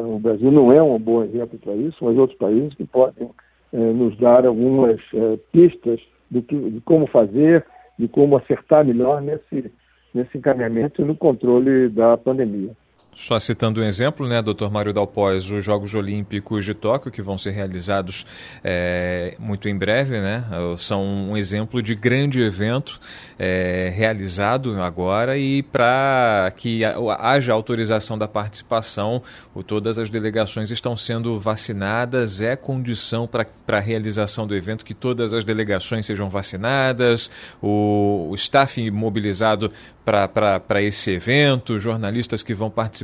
o 0.05 0.19
Brasil 0.19 0.49
não 0.51 0.71
é 0.71 0.81
um 0.81 0.97
bom 0.97 1.23
exemplo 1.23 1.59
para 1.59 1.73
isso, 1.73 1.97
mas 2.05 2.17
outros 2.17 2.37
países 2.37 2.73
que 2.75 2.85
podem 2.85 3.29
é, 3.73 3.77
nos 3.77 4.17
dar 4.17 4.45
algumas 4.45 5.01
é, 5.13 5.37
pistas 5.51 5.99
do 6.31 6.41
que, 6.41 6.55
de 6.55 6.79
como 6.81 7.07
fazer, 7.07 7.65
de 7.99 8.07
como 8.07 8.37
acertar 8.37 8.85
melhor 8.85 9.21
nesse, 9.21 9.69
nesse 10.13 10.37
encaminhamento 10.37 11.01
e 11.01 11.05
no 11.05 11.15
controle 11.15 11.89
da 11.89 12.15
pandemia. 12.15 12.71
Só 13.15 13.39
citando 13.39 13.79
um 13.79 13.83
exemplo, 13.83 14.27
né, 14.27 14.41
doutor 14.41 14.71
Mário 14.71 14.91
Dalpós, 14.91 15.49
os 15.51 15.63
Jogos 15.63 15.93
Olímpicos 15.93 16.65
de 16.65 16.73
Tóquio, 16.73 17.11
que 17.11 17.21
vão 17.21 17.37
ser 17.37 17.51
realizados 17.51 18.25
é, 18.63 19.35
muito 19.37 19.69
em 19.69 19.77
breve, 19.77 20.19
né, 20.19 20.43
são 20.77 21.03
um 21.03 21.37
exemplo 21.37 21.81
de 21.81 21.93
grande 21.93 22.41
evento 22.41 22.99
é, 23.37 23.91
realizado 23.95 24.81
agora 24.81 25.37
e 25.37 25.61
para 25.61 26.51
que 26.57 26.81
haja 27.19 27.53
autorização 27.53 28.17
da 28.17 28.27
participação, 28.27 29.21
todas 29.67 29.99
as 29.99 30.09
delegações 30.09 30.71
estão 30.71 30.97
sendo 30.97 31.39
vacinadas, 31.39 32.41
é 32.41 32.55
condição 32.55 33.27
para 33.27 33.47
a 33.67 33.79
realização 33.79 34.47
do 34.47 34.55
evento 34.55 34.83
que 34.83 34.93
todas 34.93 35.33
as 35.33 35.43
delegações 35.43 36.05
sejam 36.05 36.29
vacinadas, 36.29 37.29
o, 37.61 38.29
o 38.31 38.35
staff 38.35 38.89
mobilizado 38.91 39.71
para 40.03 40.81
esse 40.81 41.11
evento, 41.11 41.79
jornalistas 41.79 42.43
que 42.43 42.53
vão 42.53 42.69
participar 42.69 43.02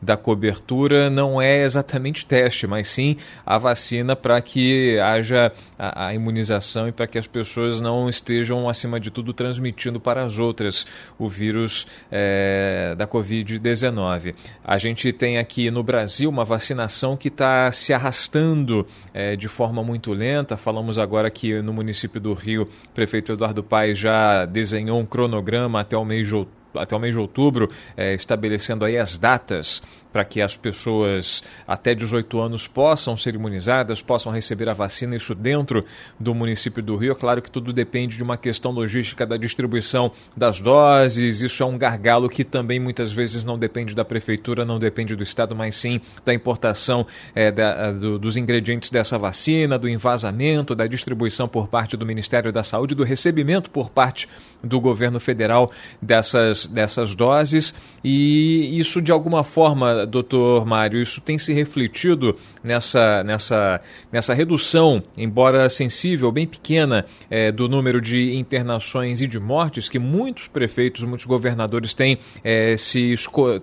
da 0.00 0.16
cobertura, 0.16 1.10
não 1.10 1.40
é 1.40 1.62
exatamente 1.62 2.24
teste, 2.26 2.66
mas 2.66 2.88
sim 2.88 3.16
a 3.44 3.58
vacina 3.58 4.14
para 4.14 4.40
que 4.40 4.98
haja 4.98 5.52
a, 5.78 6.06
a 6.06 6.14
imunização 6.14 6.88
e 6.88 6.92
para 6.92 7.06
que 7.06 7.18
as 7.18 7.26
pessoas 7.26 7.80
não 7.80 8.08
estejam, 8.08 8.68
acima 8.68 8.98
de 8.98 9.10
tudo, 9.10 9.32
transmitindo 9.32 10.00
para 10.00 10.24
as 10.24 10.38
outras 10.38 10.86
o 11.18 11.28
vírus 11.28 11.86
é, 12.10 12.94
da 12.96 13.06
Covid-19. 13.06 14.34
A 14.64 14.78
gente 14.78 15.12
tem 15.12 15.38
aqui 15.38 15.70
no 15.70 15.82
Brasil 15.82 16.28
uma 16.30 16.44
vacinação 16.44 17.16
que 17.16 17.28
está 17.28 17.70
se 17.72 17.92
arrastando 17.92 18.86
é, 19.12 19.36
de 19.36 19.48
forma 19.48 19.82
muito 19.82 20.12
lenta. 20.12 20.56
Falamos 20.56 20.98
agora 20.98 21.30
que 21.30 21.60
no 21.62 21.72
município 21.72 22.20
do 22.20 22.32
Rio, 22.32 22.62
o 22.62 22.88
prefeito 22.94 23.32
Eduardo 23.32 23.62
Paes 23.62 23.98
já 23.98 24.44
desenhou 24.44 25.00
um 25.00 25.06
cronograma 25.06 25.80
até 25.80 25.96
o 25.96 26.04
mês 26.04 26.28
de 26.28 26.34
outubro 26.34 26.63
até 26.76 26.94
o 26.94 26.98
mês 26.98 27.14
de 27.14 27.20
outubro, 27.20 27.70
é, 27.96 28.14
estabelecendo 28.14 28.84
aí 28.84 28.98
as 28.98 29.18
datas 29.18 29.82
para 30.14 30.24
que 30.24 30.40
as 30.40 30.56
pessoas 30.56 31.42
até 31.68 31.94
18 31.94 32.40
anos 32.40 32.66
possam 32.66 33.16
ser 33.16 33.34
imunizadas, 33.34 34.00
possam 34.00 34.32
receber 34.32 34.68
a 34.68 34.72
vacina, 34.72 35.16
isso 35.16 35.34
dentro 35.34 35.84
do 36.18 36.34
município 36.34 36.82
do 36.82 36.96
Rio. 36.96 37.12
É 37.12 37.14
claro 37.14 37.42
que 37.42 37.50
tudo 37.50 37.72
depende 37.72 38.16
de 38.16 38.22
uma 38.22 38.38
questão 38.38 38.70
logística 38.70 39.26
da 39.26 39.36
distribuição 39.36 40.10
das 40.34 40.60
doses, 40.60 41.42
isso 41.42 41.62
é 41.62 41.66
um 41.66 41.76
gargalo 41.76 42.28
que 42.28 42.44
também 42.44 42.80
muitas 42.80 43.12
vezes 43.12 43.44
não 43.44 43.58
depende 43.58 43.94
da 43.94 44.04
prefeitura, 44.06 44.64
não 44.64 44.78
depende 44.78 45.14
do 45.14 45.22
Estado, 45.22 45.54
mas 45.54 45.74
sim 45.74 46.00
da 46.24 46.32
importação 46.32 47.06
é, 47.34 47.50
da, 47.50 47.92
do, 47.92 48.18
dos 48.18 48.36
ingredientes 48.36 48.90
dessa 48.90 49.18
vacina, 49.18 49.78
do 49.78 49.88
envasamento, 49.88 50.74
da 50.74 50.86
distribuição 50.86 51.46
por 51.46 51.68
parte 51.68 51.96
do 51.96 52.06
Ministério 52.06 52.50
da 52.50 52.62
Saúde, 52.62 52.94
do 52.94 53.04
recebimento 53.04 53.70
por 53.70 53.90
parte 53.90 54.26
do 54.62 54.80
governo 54.80 55.20
federal 55.20 55.70
dessas 56.00 56.54
dessas, 56.54 56.66
dessas 56.66 57.14
doses 57.14 57.74
e 58.02 58.78
isso 58.78 59.00
de 59.00 59.10
alguma 59.10 59.42
forma, 59.42 60.03
doutor 60.04 60.64
Mário, 60.64 61.00
isso 61.00 61.20
tem 61.20 61.38
se 61.38 61.52
refletido 61.52 62.36
nessa, 62.62 63.22
nessa, 63.24 63.80
nessa 64.10 64.34
redução, 64.34 65.02
embora 65.16 65.68
sensível, 65.68 66.30
bem 66.30 66.46
pequena, 66.46 67.04
é, 67.30 67.50
do 67.50 67.68
número 67.68 68.00
de 68.00 68.36
internações 68.36 69.20
e 69.20 69.26
de 69.26 69.38
mortes 69.38 69.88
que 69.88 69.98
muitos 69.98 70.48
prefeitos, 70.48 71.04
muitos 71.04 71.26
governadores 71.26 71.94
têm, 71.94 72.18
é, 72.42 72.76
se, 72.76 73.14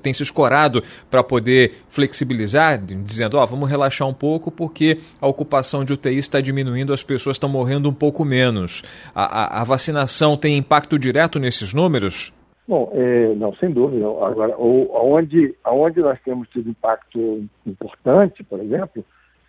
têm 0.01 0.13
se 0.13 0.23
escorado 0.23 0.83
para 1.09 1.23
poder 1.23 1.83
flexibilizar, 1.89 2.81
dizendo, 2.83 3.37
ó, 3.37 3.45
vamos 3.45 3.69
relaxar 3.69 4.07
um 4.07 4.13
pouco 4.13 4.51
porque 4.51 4.99
a 5.19 5.27
ocupação 5.27 5.83
de 5.83 5.93
UTI 5.93 6.17
está 6.17 6.41
diminuindo, 6.41 6.93
as 6.93 7.03
pessoas 7.03 7.35
estão 7.35 7.49
morrendo 7.49 7.89
um 7.89 7.93
pouco 7.93 8.23
menos. 8.23 8.83
A, 9.13 9.23
a, 9.23 9.61
a 9.61 9.63
vacinação 9.63 10.37
tem 10.37 10.57
impacto 10.57 10.97
direto 10.97 11.39
nesses 11.39 11.73
números? 11.73 12.31
Bom, 12.71 12.89
é, 12.93 13.35
não, 13.35 13.53
sem 13.55 13.69
dúvida. 13.69 14.05
Agora, 14.05 14.55
onde, 14.57 15.53
onde 15.65 15.99
nós 15.99 16.17
temos 16.23 16.47
tido 16.47 16.69
impacto 16.69 17.43
importante, 17.65 18.45
por 18.45 18.61
exemplo, 18.61 19.03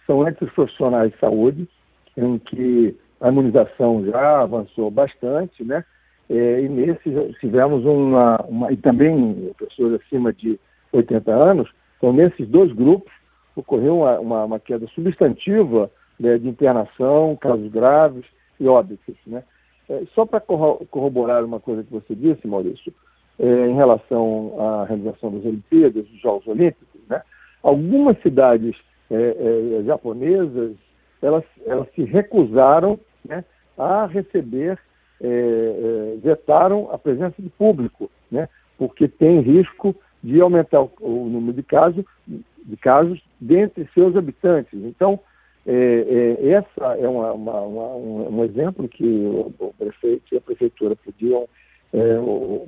são 0.05 0.27
entre 0.27 0.45
os 0.45 0.53
profissionais 0.53 1.13
de 1.13 1.19
saúde, 1.21 1.69
em 2.17 2.37
que 2.39 2.97
a 3.21 3.29
imunização 3.29 4.05
já 4.05 4.41
avançou 4.41 4.91
bastante, 4.91 5.63
né? 5.63 5.85
É, 6.29 6.63
e 6.63 6.69
nesses 6.69 7.39
tivemos 7.39 7.85
uma, 7.85 8.43
uma, 8.43 8.73
e 8.73 8.77
também 8.77 9.53
pessoas 9.57 10.01
acima 10.03 10.33
de 10.33 10.59
80 10.93 11.33
anos, 11.33 11.71
então 11.99 12.13
nesses 12.13 12.49
dois 12.49 12.73
grupos 12.73 13.13
ocorreu 13.55 13.99
uma, 13.99 14.19
uma, 14.19 14.45
uma 14.47 14.59
queda 14.59 14.89
substantiva 14.97 15.89
né, 16.19 16.39
de 16.39 16.49
internação, 16.49 17.39
casos 17.41 17.71
graves 17.71 18.25
e 18.59 18.67
óbitos, 18.67 19.15
né? 19.29 19.45
É, 19.89 20.03
só 20.13 20.27
para 20.27 20.41
corroborar 20.41 21.45
uma 21.45 21.61
coisa 21.61 21.85
que 21.85 21.93
você 21.93 22.17
disse, 22.17 22.49
Maurício, 22.49 22.93
é, 23.39 23.67
em 23.69 23.75
relação 23.75 24.55
à 24.59 24.85
realização 24.85 25.33
das 25.33 25.45
Olimpíadas, 25.45 26.07
dos 26.07 26.21
Jogos 26.21 26.47
Olímpicos, 26.47 27.01
né? 27.09 27.23
algumas 27.63 28.21
cidades 28.23 28.77
é, 29.11 29.15
é, 29.81 29.83
japonesas 29.85 30.73
elas, 31.21 31.45
elas 31.67 31.87
se 31.95 32.03
recusaram 32.03 32.99
né, 33.25 33.45
a 33.79 34.07
receber, 34.07 34.77
vetaram 36.21 36.91
a 36.91 36.99
presença 36.99 37.41
de 37.41 37.49
público, 37.51 38.11
né, 38.29 38.49
porque 38.77 39.07
tem 39.07 39.41
risco 39.41 39.95
de 40.21 40.41
aumentar 40.41 40.81
o, 40.81 40.91
o 41.01 41.29
número 41.29 41.53
de 41.53 41.63
casos, 41.63 42.05
de 42.27 42.77
casos 42.77 43.23
dentre 43.41 43.89
seus 43.95 44.17
habitantes. 44.17 44.73
Então, 44.83 45.21
é, 45.67 46.37
é, 46.41 46.49
essa 46.51 46.97
é 46.97 47.09
uma, 47.09 47.33
uma, 47.33 47.61
uma, 47.61 47.95
um 48.29 48.45
exemplo 48.45 48.89
que 48.89 49.05
o, 49.05 49.53
o, 49.59 49.75
prefeito 49.79 50.35
e 50.35 50.37
a 50.37 50.41
prefeitura 50.41 50.97
podiam 50.97 51.49
é, 51.93 52.19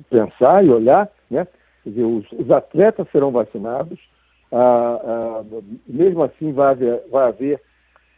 pensar 0.09 0.63
e 0.63 0.69
olhar, 0.69 1.09
né? 1.29 1.47
Dizer, 1.85 2.03
os, 2.03 2.31
os 2.31 2.49
atletas 2.49 3.07
serão 3.11 3.31
vacinados, 3.31 3.99
ah, 4.51 4.99
ah, 5.03 5.43
mesmo 5.87 6.23
assim 6.23 6.51
vai 6.51 6.71
haver, 6.71 7.03
vai 7.11 7.27
haver 7.27 7.61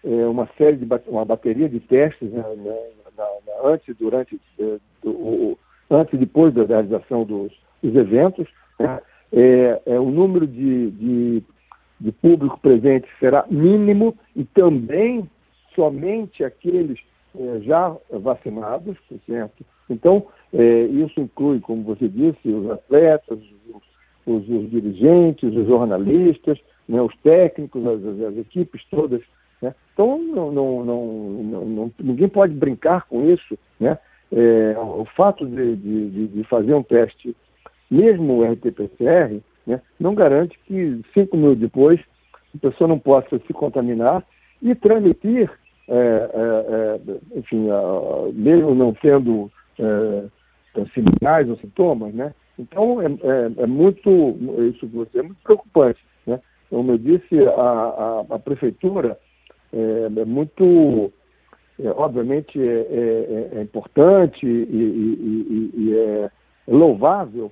é, 0.03 0.25
uma 0.25 0.47
série 0.57 0.77
de 0.77 0.87
uma 1.07 1.25
bateria 1.25 1.67
de 1.67 1.79
testes 1.79 2.31
né, 2.31 2.43
na, 2.57 3.23
na, 3.23 3.69
antes, 3.69 3.95
durante, 3.97 4.39
é, 4.59 4.77
do, 5.03 5.57
antes 5.89 6.13
e 6.13 6.17
depois 6.17 6.53
da 6.53 6.63
realização 6.63 7.23
dos, 7.23 7.51
dos 7.81 7.95
eventos. 7.95 8.47
Né? 8.79 8.99
É, 9.33 9.81
é, 9.85 9.99
o 9.99 10.09
número 10.09 10.47
de, 10.47 10.91
de, 10.91 11.43
de 11.99 12.11
público 12.11 12.59
presente 12.59 13.07
será 13.19 13.45
mínimo 13.49 14.15
e 14.35 14.45
também 14.45 15.29
somente 15.75 16.43
aqueles 16.43 16.99
é, 17.37 17.59
já 17.61 17.95
vacinados, 18.11 18.97
por 19.09 19.19
certo. 19.25 19.65
Então, 19.89 20.25
é, 20.53 20.81
isso 20.83 21.19
inclui, 21.19 21.59
como 21.59 21.83
você 21.83 22.07
disse, 22.07 22.49
os 22.49 22.69
atletas, 22.69 23.39
os, 23.69 23.81
os, 24.25 24.49
os 24.49 24.69
dirigentes, 24.69 25.55
os 25.55 25.67
jornalistas, 25.67 26.59
né, 26.87 27.01
os 27.01 27.15
técnicos, 27.17 27.85
as, 27.85 28.03
as 28.05 28.37
equipes 28.37 28.83
todas. 28.89 29.21
Né? 29.61 29.73
Então, 29.93 30.17
não, 30.17 30.51
não, 30.51 30.85
não, 30.85 31.91
ninguém 31.99 32.29
pode 32.29 32.53
brincar 32.53 33.07
com 33.07 33.29
isso. 33.29 33.57
Né? 33.79 33.97
É, 34.31 34.75
o 34.77 35.05
fato 35.15 35.45
de, 35.45 35.75
de, 35.75 36.27
de, 36.27 36.43
fazer 36.45 36.73
um 36.73 36.83
teste, 36.83 37.35
mesmo 37.89 38.39
o 38.39 38.43
RT-PCR, 38.43 39.41
né, 39.65 39.81
não 39.99 40.13
garante 40.13 40.57
que 40.65 41.01
cinco 41.13 41.37
minutos 41.37 41.59
depois 41.59 41.99
a 42.55 42.57
pessoa 42.59 42.87
não 42.87 42.99
possa 42.99 43.39
se 43.39 43.53
contaminar 43.53 44.25
e 44.61 44.73
transmitir, 44.75 45.49
é, 45.87 45.95
é, 45.95 46.99
é 47.07 47.39
enfim, 47.39 47.67
mesmo 48.33 48.75
não 48.75 48.93
tendo 48.93 49.49
é, 49.79 50.23
sinais 50.93 51.49
ou 51.49 51.57
sintomas, 51.57 52.13
né? 52.13 52.33
Então, 52.59 53.01
é, 53.01 53.05
é, 53.05 53.63
é, 53.63 53.67
muito, 53.67 54.09
isso 54.69 55.07
é 55.13 55.21
muito 55.21 55.41
preocupante, 55.43 55.99
né? 56.25 56.39
Como 56.69 56.91
eu 56.91 56.97
disse, 56.97 57.39
a, 57.47 57.51
a, 57.51 58.25
a 58.35 58.39
prefeitura 58.39 59.17
é, 59.71 60.07
é 60.21 60.25
muito, 60.25 61.11
é, 61.79 61.89
obviamente, 61.89 62.59
é, 62.59 63.51
é, 63.53 63.57
é 63.59 63.61
importante 63.61 64.45
e, 64.45 64.49
e, 64.49 65.71
e, 65.75 65.81
e, 65.81 65.97
é 65.97 66.31
louvável 66.67 67.51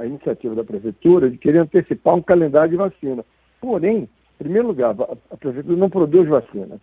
a 0.00 0.06
iniciativa 0.06 0.54
da 0.54 0.64
prefeitura 0.64 1.28
de 1.28 1.36
querer 1.36 1.58
antecipar 1.58 2.14
um 2.14 2.22
calendário 2.22 2.70
de 2.70 2.76
vacina. 2.76 3.24
Porém, 3.60 3.98
em 3.98 4.08
primeiro 4.38 4.68
lugar, 4.68 4.96
a 5.30 5.36
prefeitura 5.36 5.76
não 5.76 5.90
produz 5.90 6.26
vacina, 6.26 6.80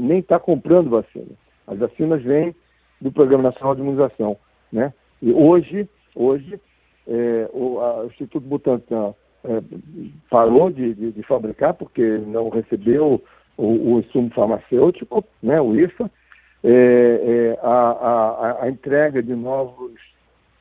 nem 0.00 0.20
está 0.20 0.38
comprando 0.38 0.88
vacina. 0.88 1.32
As 1.66 1.78
vacinas 1.78 2.22
vêm 2.22 2.54
do 3.00 3.10
Programa 3.10 3.44
Nacional 3.44 3.74
de 3.74 3.80
Imunização, 3.80 4.36
né? 4.72 4.92
E 5.22 5.32
hoje, 5.32 5.88
hoje 6.14 6.60
é, 7.06 7.48
o, 7.52 7.80
a, 7.80 8.02
o, 8.02 8.06
Instituto 8.06 8.46
Butantan 8.46 9.14
é, 9.44 9.62
parou 10.30 10.70
de, 10.70 10.94
de, 10.94 11.12
de, 11.12 11.22
fabricar 11.22 11.74
porque 11.74 12.02
não 12.26 12.48
recebeu 12.48 13.22
o, 13.56 13.94
o 13.94 14.00
insumo 14.00 14.30
farmacêutico, 14.30 15.24
né, 15.42 15.60
o 15.60 15.74
IFA. 15.78 16.10
É, 16.62 16.70
é, 16.70 17.58
a, 17.62 17.68
a, 17.68 18.64
a, 18.64 18.70
entrega 18.70 19.22
de 19.22 19.34
novos, 19.34 19.92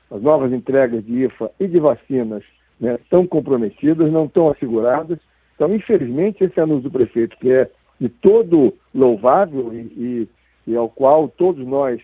as 0.10 0.22
novas 0.22 0.52
entregas 0.54 1.04
de 1.06 1.26
IFA 1.26 1.52
e 1.60 1.68
de 1.68 1.80
vacinas 1.80 2.44
né, 2.80 2.96
estão 2.96 3.28
comprometidas, 3.28 4.12
não 4.12 4.26
estão 4.26 4.50
asseguradas. 4.50 5.20
Então, 5.56 5.74
infelizmente, 5.76 6.44
esse 6.44 6.60
anúncio 6.60 6.90
do 6.90 6.92
prefeito, 6.92 7.38
que 7.38 7.52
é 7.52 7.70
de 8.00 8.08
todo 8.08 8.74
louvável 8.96 9.74
e, 9.74 9.78
e, 9.78 10.30
e 10.68 10.76
ao 10.76 10.88
qual 10.88 11.28
todos 11.28 11.68
nós 11.68 12.02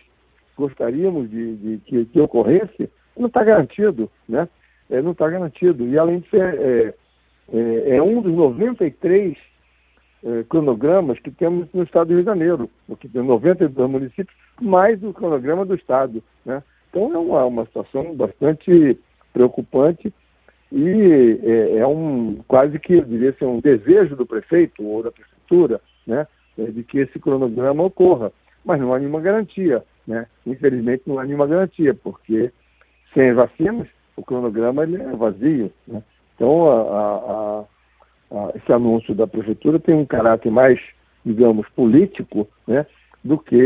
gostaríamos 0.56 1.30
de, 1.30 1.56
de 1.56 1.78
que, 1.84 2.04
que, 2.06 2.20
ocorresse, 2.20 2.90
não 3.16 3.26
está 3.26 3.44
garantido, 3.44 4.10
né? 4.28 4.48
É, 4.90 5.02
não 5.02 5.12
está 5.12 5.28
garantido. 5.28 5.86
E 5.86 5.98
além 5.98 6.20
disso, 6.20 6.36
é, 6.36 6.94
é, 7.52 7.96
é 7.96 8.02
um 8.02 8.22
dos 8.22 8.32
93 8.32 9.36
é, 10.24 10.42
cronogramas 10.44 11.18
que 11.18 11.30
temos 11.30 11.68
no 11.72 11.82
estado 11.82 12.08
do 12.08 12.14
Rio 12.14 12.22
de 12.22 12.26
Janeiro, 12.26 12.70
porque 12.86 13.08
tem 13.08 13.22
92 13.22 13.90
municípios, 13.90 14.36
mais 14.60 15.02
o 15.02 15.12
cronograma 15.12 15.64
do 15.64 15.74
estado, 15.74 16.22
né? 16.44 16.62
Então 16.90 17.12
é 17.12 17.18
uma, 17.18 17.44
uma 17.44 17.66
situação 17.66 18.14
bastante 18.14 18.98
preocupante 19.32 20.12
e 20.72 21.38
é, 21.44 21.78
é, 21.78 21.86
um 21.86 22.38
quase 22.48 22.78
que 22.78 23.00
deveria 23.00 23.32
ser 23.34 23.44
um 23.44 23.60
desejo 23.60 24.16
do 24.16 24.26
prefeito 24.26 24.84
ou 24.84 25.02
da 25.02 25.12
prefeitura, 25.12 25.80
né, 26.06 26.26
é, 26.58 26.64
de 26.64 26.82
que 26.82 26.98
esse 26.98 27.18
cronograma 27.18 27.84
ocorra, 27.84 28.32
mas 28.64 28.80
não 28.80 28.92
há 28.92 28.98
nenhuma 28.98 29.20
garantia. 29.20 29.84
Né? 30.06 30.26
Infelizmente 30.46 31.02
não 31.06 31.18
há 31.18 31.24
nenhuma 31.24 31.46
garantia, 31.46 31.94
porque 31.94 32.52
sem 33.12 33.32
vacinas 33.32 33.88
o 34.16 34.22
cronograma 34.22 34.82
ele 34.84 35.00
é 35.00 35.16
vazio. 35.16 35.72
Né? 35.86 36.02
Então 36.34 36.70
a, 36.70 36.80
a, 36.80 37.64
a, 38.36 38.52
esse 38.56 38.72
anúncio 38.72 39.14
da 39.14 39.26
prefeitura 39.26 39.78
tem 39.78 39.94
um 39.94 40.06
caráter 40.06 40.50
mais, 40.50 40.80
digamos, 41.24 41.68
político 41.70 42.48
né, 42.66 42.86
do 43.24 43.38
que 43.38 43.56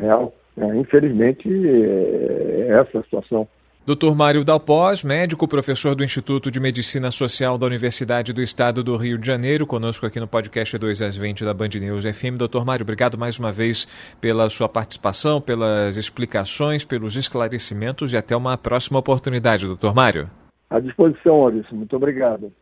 real. 0.00 0.32
Né? 0.56 0.76
Infelizmente 0.76 1.48
é, 1.48 2.68
é 2.68 2.80
essa 2.80 3.00
a 3.00 3.02
situação. 3.02 3.46
Dr. 3.84 4.14
Mário 4.14 4.44
Dalpós, 4.44 5.02
médico, 5.02 5.48
professor 5.48 5.96
do 5.96 6.04
Instituto 6.04 6.52
de 6.52 6.60
Medicina 6.60 7.10
Social 7.10 7.58
da 7.58 7.66
Universidade 7.66 8.32
do 8.32 8.40
Estado 8.40 8.80
do 8.80 8.96
Rio 8.96 9.18
de 9.18 9.26
Janeiro, 9.26 9.66
conosco 9.66 10.06
aqui 10.06 10.20
no 10.20 10.28
podcast 10.28 10.78
2 10.78 11.02
às 11.02 11.16
20 11.16 11.44
da 11.44 11.52
Band 11.52 11.70
News 11.80 12.04
FM. 12.04 12.36
Dr. 12.38 12.64
Mário, 12.64 12.84
obrigado 12.84 13.18
mais 13.18 13.40
uma 13.40 13.50
vez 13.50 13.88
pela 14.20 14.48
sua 14.48 14.68
participação, 14.68 15.40
pelas 15.40 15.96
explicações, 15.96 16.84
pelos 16.84 17.16
esclarecimentos 17.16 18.12
e 18.12 18.16
até 18.16 18.36
uma 18.36 18.56
próxima 18.56 19.00
oportunidade, 19.00 19.66
Dr. 19.66 19.92
Mário. 19.92 20.30
À 20.70 20.78
disposição, 20.78 21.38
Maurício. 21.38 21.74
Muito 21.74 21.96
obrigado. 21.96 22.52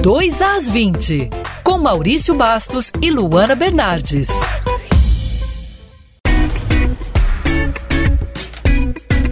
2 0.00 0.40
às 0.40 0.70
20, 0.70 1.28
com 1.64 1.76
Maurício 1.76 2.36
Bastos 2.36 2.92
e 3.02 3.10
Luana 3.10 3.56
Bernardes. 3.56 4.28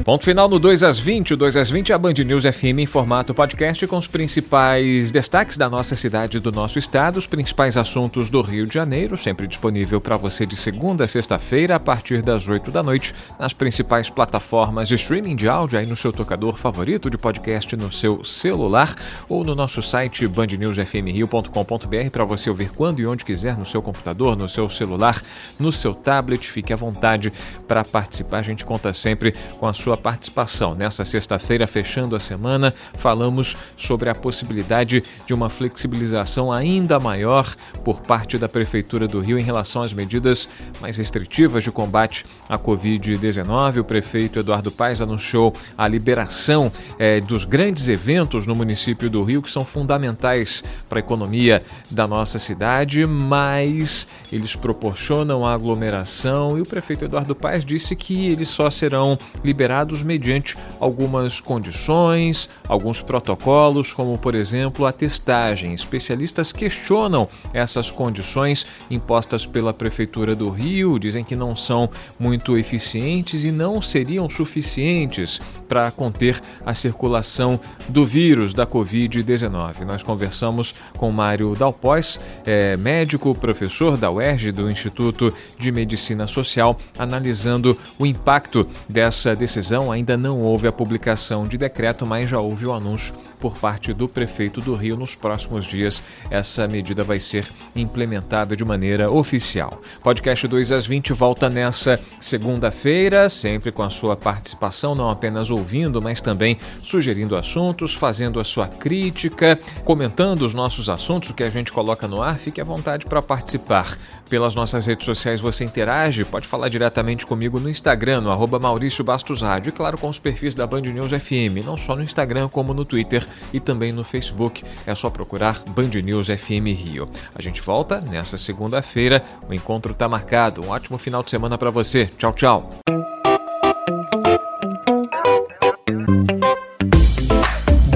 Ponto 0.07 0.25
final 0.25 0.49
no 0.49 0.61
2 0.61 0.85
às 0.85 1.01
20. 1.01 1.35
O 1.35 1.37
2 1.37 1.57
às 1.57 1.69
20 1.69 1.91
é 1.91 1.95
a 1.97 1.99
Band 1.99 2.13
News 2.25 2.45
FM 2.45 2.79
em 2.79 2.87
formato 2.87 3.35
podcast 3.35 3.85
com 3.89 3.99
os 3.99 4.07
principais 4.07 5.11
destaques 5.11 5.57
da 5.57 5.69
nossa 5.69 5.97
cidade 5.97 6.37
e 6.37 6.41
do 6.41 6.53
nosso 6.53 6.79
estado, 6.79 7.17
os 7.17 7.27
principais 7.27 7.77
assuntos 7.77 8.31
do 8.31 8.41
Rio 8.41 8.67
de 8.67 8.73
Janeiro, 8.73 9.19
sempre 9.19 9.49
disponível 9.49 10.01
para 10.01 10.17
você 10.17 10.47
de 10.47 10.55
segunda 10.55 11.03
a 11.03 11.09
sexta-feira 11.09 11.75
a 11.75 11.81
partir 11.81 12.23
das 12.23 12.47
8 12.47 12.71
da 12.71 12.85
noite 12.85 13.13
nas 13.37 13.53
principais 13.53 14.09
plataformas 14.09 14.87
de 14.87 14.95
streaming 14.95 15.35
de 15.35 15.49
áudio 15.49 15.77
aí 15.77 15.87
no 15.87 15.97
seu 15.97 16.13
tocador 16.13 16.55
favorito 16.55 17.11
de 17.11 17.19
podcast 17.19 17.75
no 17.75 17.91
seu 17.91 18.23
celular 18.23 18.95
ou 19.29 19.43
no 19.43 19.57
nosso 19.57 19.83
site 19.83 20.29
bandnewsfmrio.com.br 20.29 22.11
para 22.13 22.25
você 22.25 22.49
ouvir 22.49 22.71
quando 22.71 23.01
e 23.01 23.07
onde 23.09 23.25
quiser 23.25 23.59
no 23.59 23.67
seu 23.67 23.83
computador, 23.83 24.37
no 24.37 24.49
seu 24.49 24.69
celular, 24.69 25.21
no 25.59 25.73
seu 25.73 25.93
tablet. 25.93 26.49
Fique 26.49 26.73
à 26.73 26.77
vontade 26.77 27.33
para 27.67 27.83
participar. 27.83 28.39
A 28.39 28.45
gente 28.45 28.65
conta 28.65 28.95
sempre 28.95 29.35
com 29.59 29.67
a 29.67 29.73
sua 29.73 29.96
sua 29.97 30.03
participação. 30.03 30.75
Nessa 30.75 31.05
sexta-feira, 31.05 31.67
fechando 31.67 32.15
a 32.15 32.21
semana, 32.21 32.73
falamos 32.99 33.57
sobre 33.77 34.11
a 34.11 34.15
possibilidade 34.15 35.03
de 35.27 35.33
uma 35.33 35.49
flexibilização 35.49 36.53
ainda 36.53 37.01
maior 37.01 37.55
por 37.83 38.01
parte 38.01 38.37
da 38.37 38.49
Prefeitura 38.49 39.09
do 39.09 39.21
Rio 39.21 39.39
em 39.39 39.43
relação 39.43 39.83
às 39.83 39.93
medidas 39.93 40.49
mais 40.81 40.97
restritivas 40.97 41.65
de 41.65 41.73
combate 41.73 42.25
à 42.49 42.59
Covid-19. 42.59 43.79
O 43.79 43.85
prefeito 43.85 44.39
Eduardo 44.39 44.71
Paes 44.71 45.01
anunciou 45.01 45.53
a 45.77 45.89
liberação 45.89 46.71
eh, 46.99 47.21
dos 47.21 47.45
grandes 47.45 47.89
eventos 47.89 48.47
no 48.47 48.55
município 48.55 49.09
do 49.09 49.23
Rio, 49.25 49.43
que 49.43 49.51
são 49.51 49.65
fundamentais 49.65 50.63
para 50.89 50.99
a 50.99 51.01
economia 51.01 51.63
da 51.91 52.07
nossa 52.07 52.39
cidade, 52.39 53.07
mas 53.07 54.07
eles 54.31 54.55
proporcionam 54.55 55.47
aglomeração 55.47 56.59
e 56.59 56.61
o 56.61 56.67
prefeito 56.67 57.05
Eduardo 57.05 57.35
Paes 57.35 57.65
disse 57.65 57.95
que 57.97 58.29
eles 58.29 58.49
só 58.49 58.71
serão 58.71 59.19
liberados 59.45 59.86
mediante 60.03 60.57
algumas 60.81 61.41
condições, 61.41 62.49
alguns 62.69 63.01
protocolos, 63.03 63.93
como 63.93 64.17
por 64.19 64.35
exemplo 64.35 64.87
a 64.87 64.93
testagem. 64.93 65.73
Especialistas 65.75 66.53
questionam 66.53 67.29
essas 67.53 67.91
condições 67.91 68.67
impostas 68.91 69.47
pela 69.47 69.73
Prefeitura 69.73 70.35
do 70.35 70.51
Rio, 70.51 70.99
dizem 70.99 71.25
que 71.25 71.37
não 71.37 71.55
são 71.55 71.91
muito 72.19 72.57
eficientes 72.57 73.45
e 73.45 73.53
não 73.53 73.81
seriam 73.83 74.29
suficientes 74.29 75.41
para 75.69 75.91
conter 75.91 76.41
a 76.65 76.75
circulação 76.75 77.61
do 77.89 78.05
vírus 78.05 78.53
da 78.53 78.67
Covid-19. 78.67 79.81
Nós 79.85 80.03
conversamos 80.03 80.75
com 80.97 81.11
Mário 81.11 81.55
Dalpós, 81.55 82.21
é, 82.45 82.77
médico, 82.77 83.35
professor 83.35 83.97
da 83.97 84.11
UERJ, 84.11 84.53
do 84.53 84.71
Instituto 84.71 85.33
de 85.59 85.73
Medicina 85.73 86.27
Social, 86.27 86.79
analisando 86.99 87.77
o 87.99 88.07
impacto 88.07 88.67
dessa 88.89 89.35
decisão 89.35 89.76
ainda 89.91 90.17
não 90.17 90.41
houve 90.41 90.67
a 90.67 90.73
publicação 90.73 91.45
de 91.45 91.57
decreto, 91.57 92.07
mas 92.07 92.31
já 92.31 92.41
houve 92.41 92.67
o 92.67 92.73
anúncio 92.73 93.15
por 93.39 93.57
parte 93.57 93.93
do 93.93 94.09
prefeito 94.09 94.61
do 94.61 94.75
Rio. 94.75 94.97
Nos 94.97 95.15
próximos 95.15 95.67
dias, 95.67 96.03
essa 96.31 96.67
medida 96.67 97.05
vai 97.05 97.21
ser 97.21 97.47
implementada 97.75 98.57
de 98.57 98.65
maneira 98.65 99.11
oficial. 99.11 99.81
Podcast 100.03 100.49
2 100.49 100.73
às 100.73 100.87
20 100.87 101.13
volta 101.13 101.49
nessa 101.49 102.01
segunda-feira, 102.21 103.29
sempre 103.29 103.71
com 103.71 103.83
a 103.83 103.91
sua 103.91 104.17
participação, 104.17 104.95
não 104.95 105.11
apenas 105.11 105.51
ouvindo, 105.51 106.01
mas 106.01 106.21
também 106.21 106.57
sugerindo 106.83 107.37
assuntos, 107.37 107.95
fazendo 107.95 108.41
a 108.41 108.45
sua 108.45 108.67
crítica, 108.67 109.59
comentando 109.85 110.43
os 110.43 110.55
nossos 110.55 110.89
assuntos, 110.89 111.31
o 111.31 111.35
que 111.35 111.45
a 111.45 111.51
gente 111.51 111.73
coloca 111.73 112.09
no 112.09 112.23
ar. 112.23 112.39
Fique 112.39 112.61
à 112.61 112.65
vontade 112.65 113.07
para 113.07 113.23
participar. 113.23 113.97
Pelas 114.29 114.55
nossas 114.55 114.87
redes 114.87 115.05
sociais 115.05 115.41
você 115.41 115.65
interage, 115.65 116.25
pode 116.25 116.49
falar 116.49 116.69
diretamente 116.69 117.25
comigo 117.25 117.61
no 117.61 117.71
Instagram, 117.71 118.23
no 118.23 118.31
arroba 118.31 118.59
Maurício 118.59 119.05
Bastos 119.05 119.43
Rádio 119.43 119.66
rádio 119.67 119.71
e, 119.71 119.73
claro, 119.73 119.99
com 119.99 120.09
os 120.09 120.19
perfis 120.19 120.55
da 120.55 120.67
Band 120.67 120.83
News 120.83 121.11
FM, 121.11 121.65
não 121.65 121.77
só 121.77 121.97
no 121.97 122.03
Instagram, 122.03 122.49
como 122.49 122.73
no 122.73 122.85
Twitter 122.85 123.27
e 123.53 123.61
também 123.61 123.93
no 123.93 124.05
Facebook. 124.05 124.63
É 124.87 124.95
só 124.95 125.11
procurar 125.11 125.63
Band 125.69 125.91
News 126.03 126.29
FM 126.29 126.69
Rio. 126.77 127.09
A 127.35 127.43
gente 127.43 127.61
volta 127.61 128.01
nessa 128.01 128.39
segunda-feira. 128.39 129.21
O 129.49 129.55
encontro 129.55 129.93
está 129.93 130.09
marcado. 130.09 130.63
Um 130.63 130.71
ótimo 130.71 130.99
final 130.99 131.23
de 131.23 131.31
semana 131.31 131.59
para 131.59 131.71
você. 131.71 132.07
Tchau, 132.19 132.33
tchau. 132.33 132.71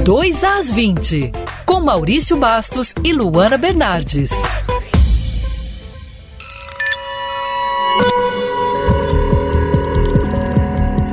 Dois 0.04 0.42
às 0.42 0.72
20, 0.72 1.30
com 1.64 1.80
Maurício 1.80 2.36
Bastos 2.36 2.94
e 3.04 3.12
Luana 3.12 3.56
Bernardes. 3.56 4.30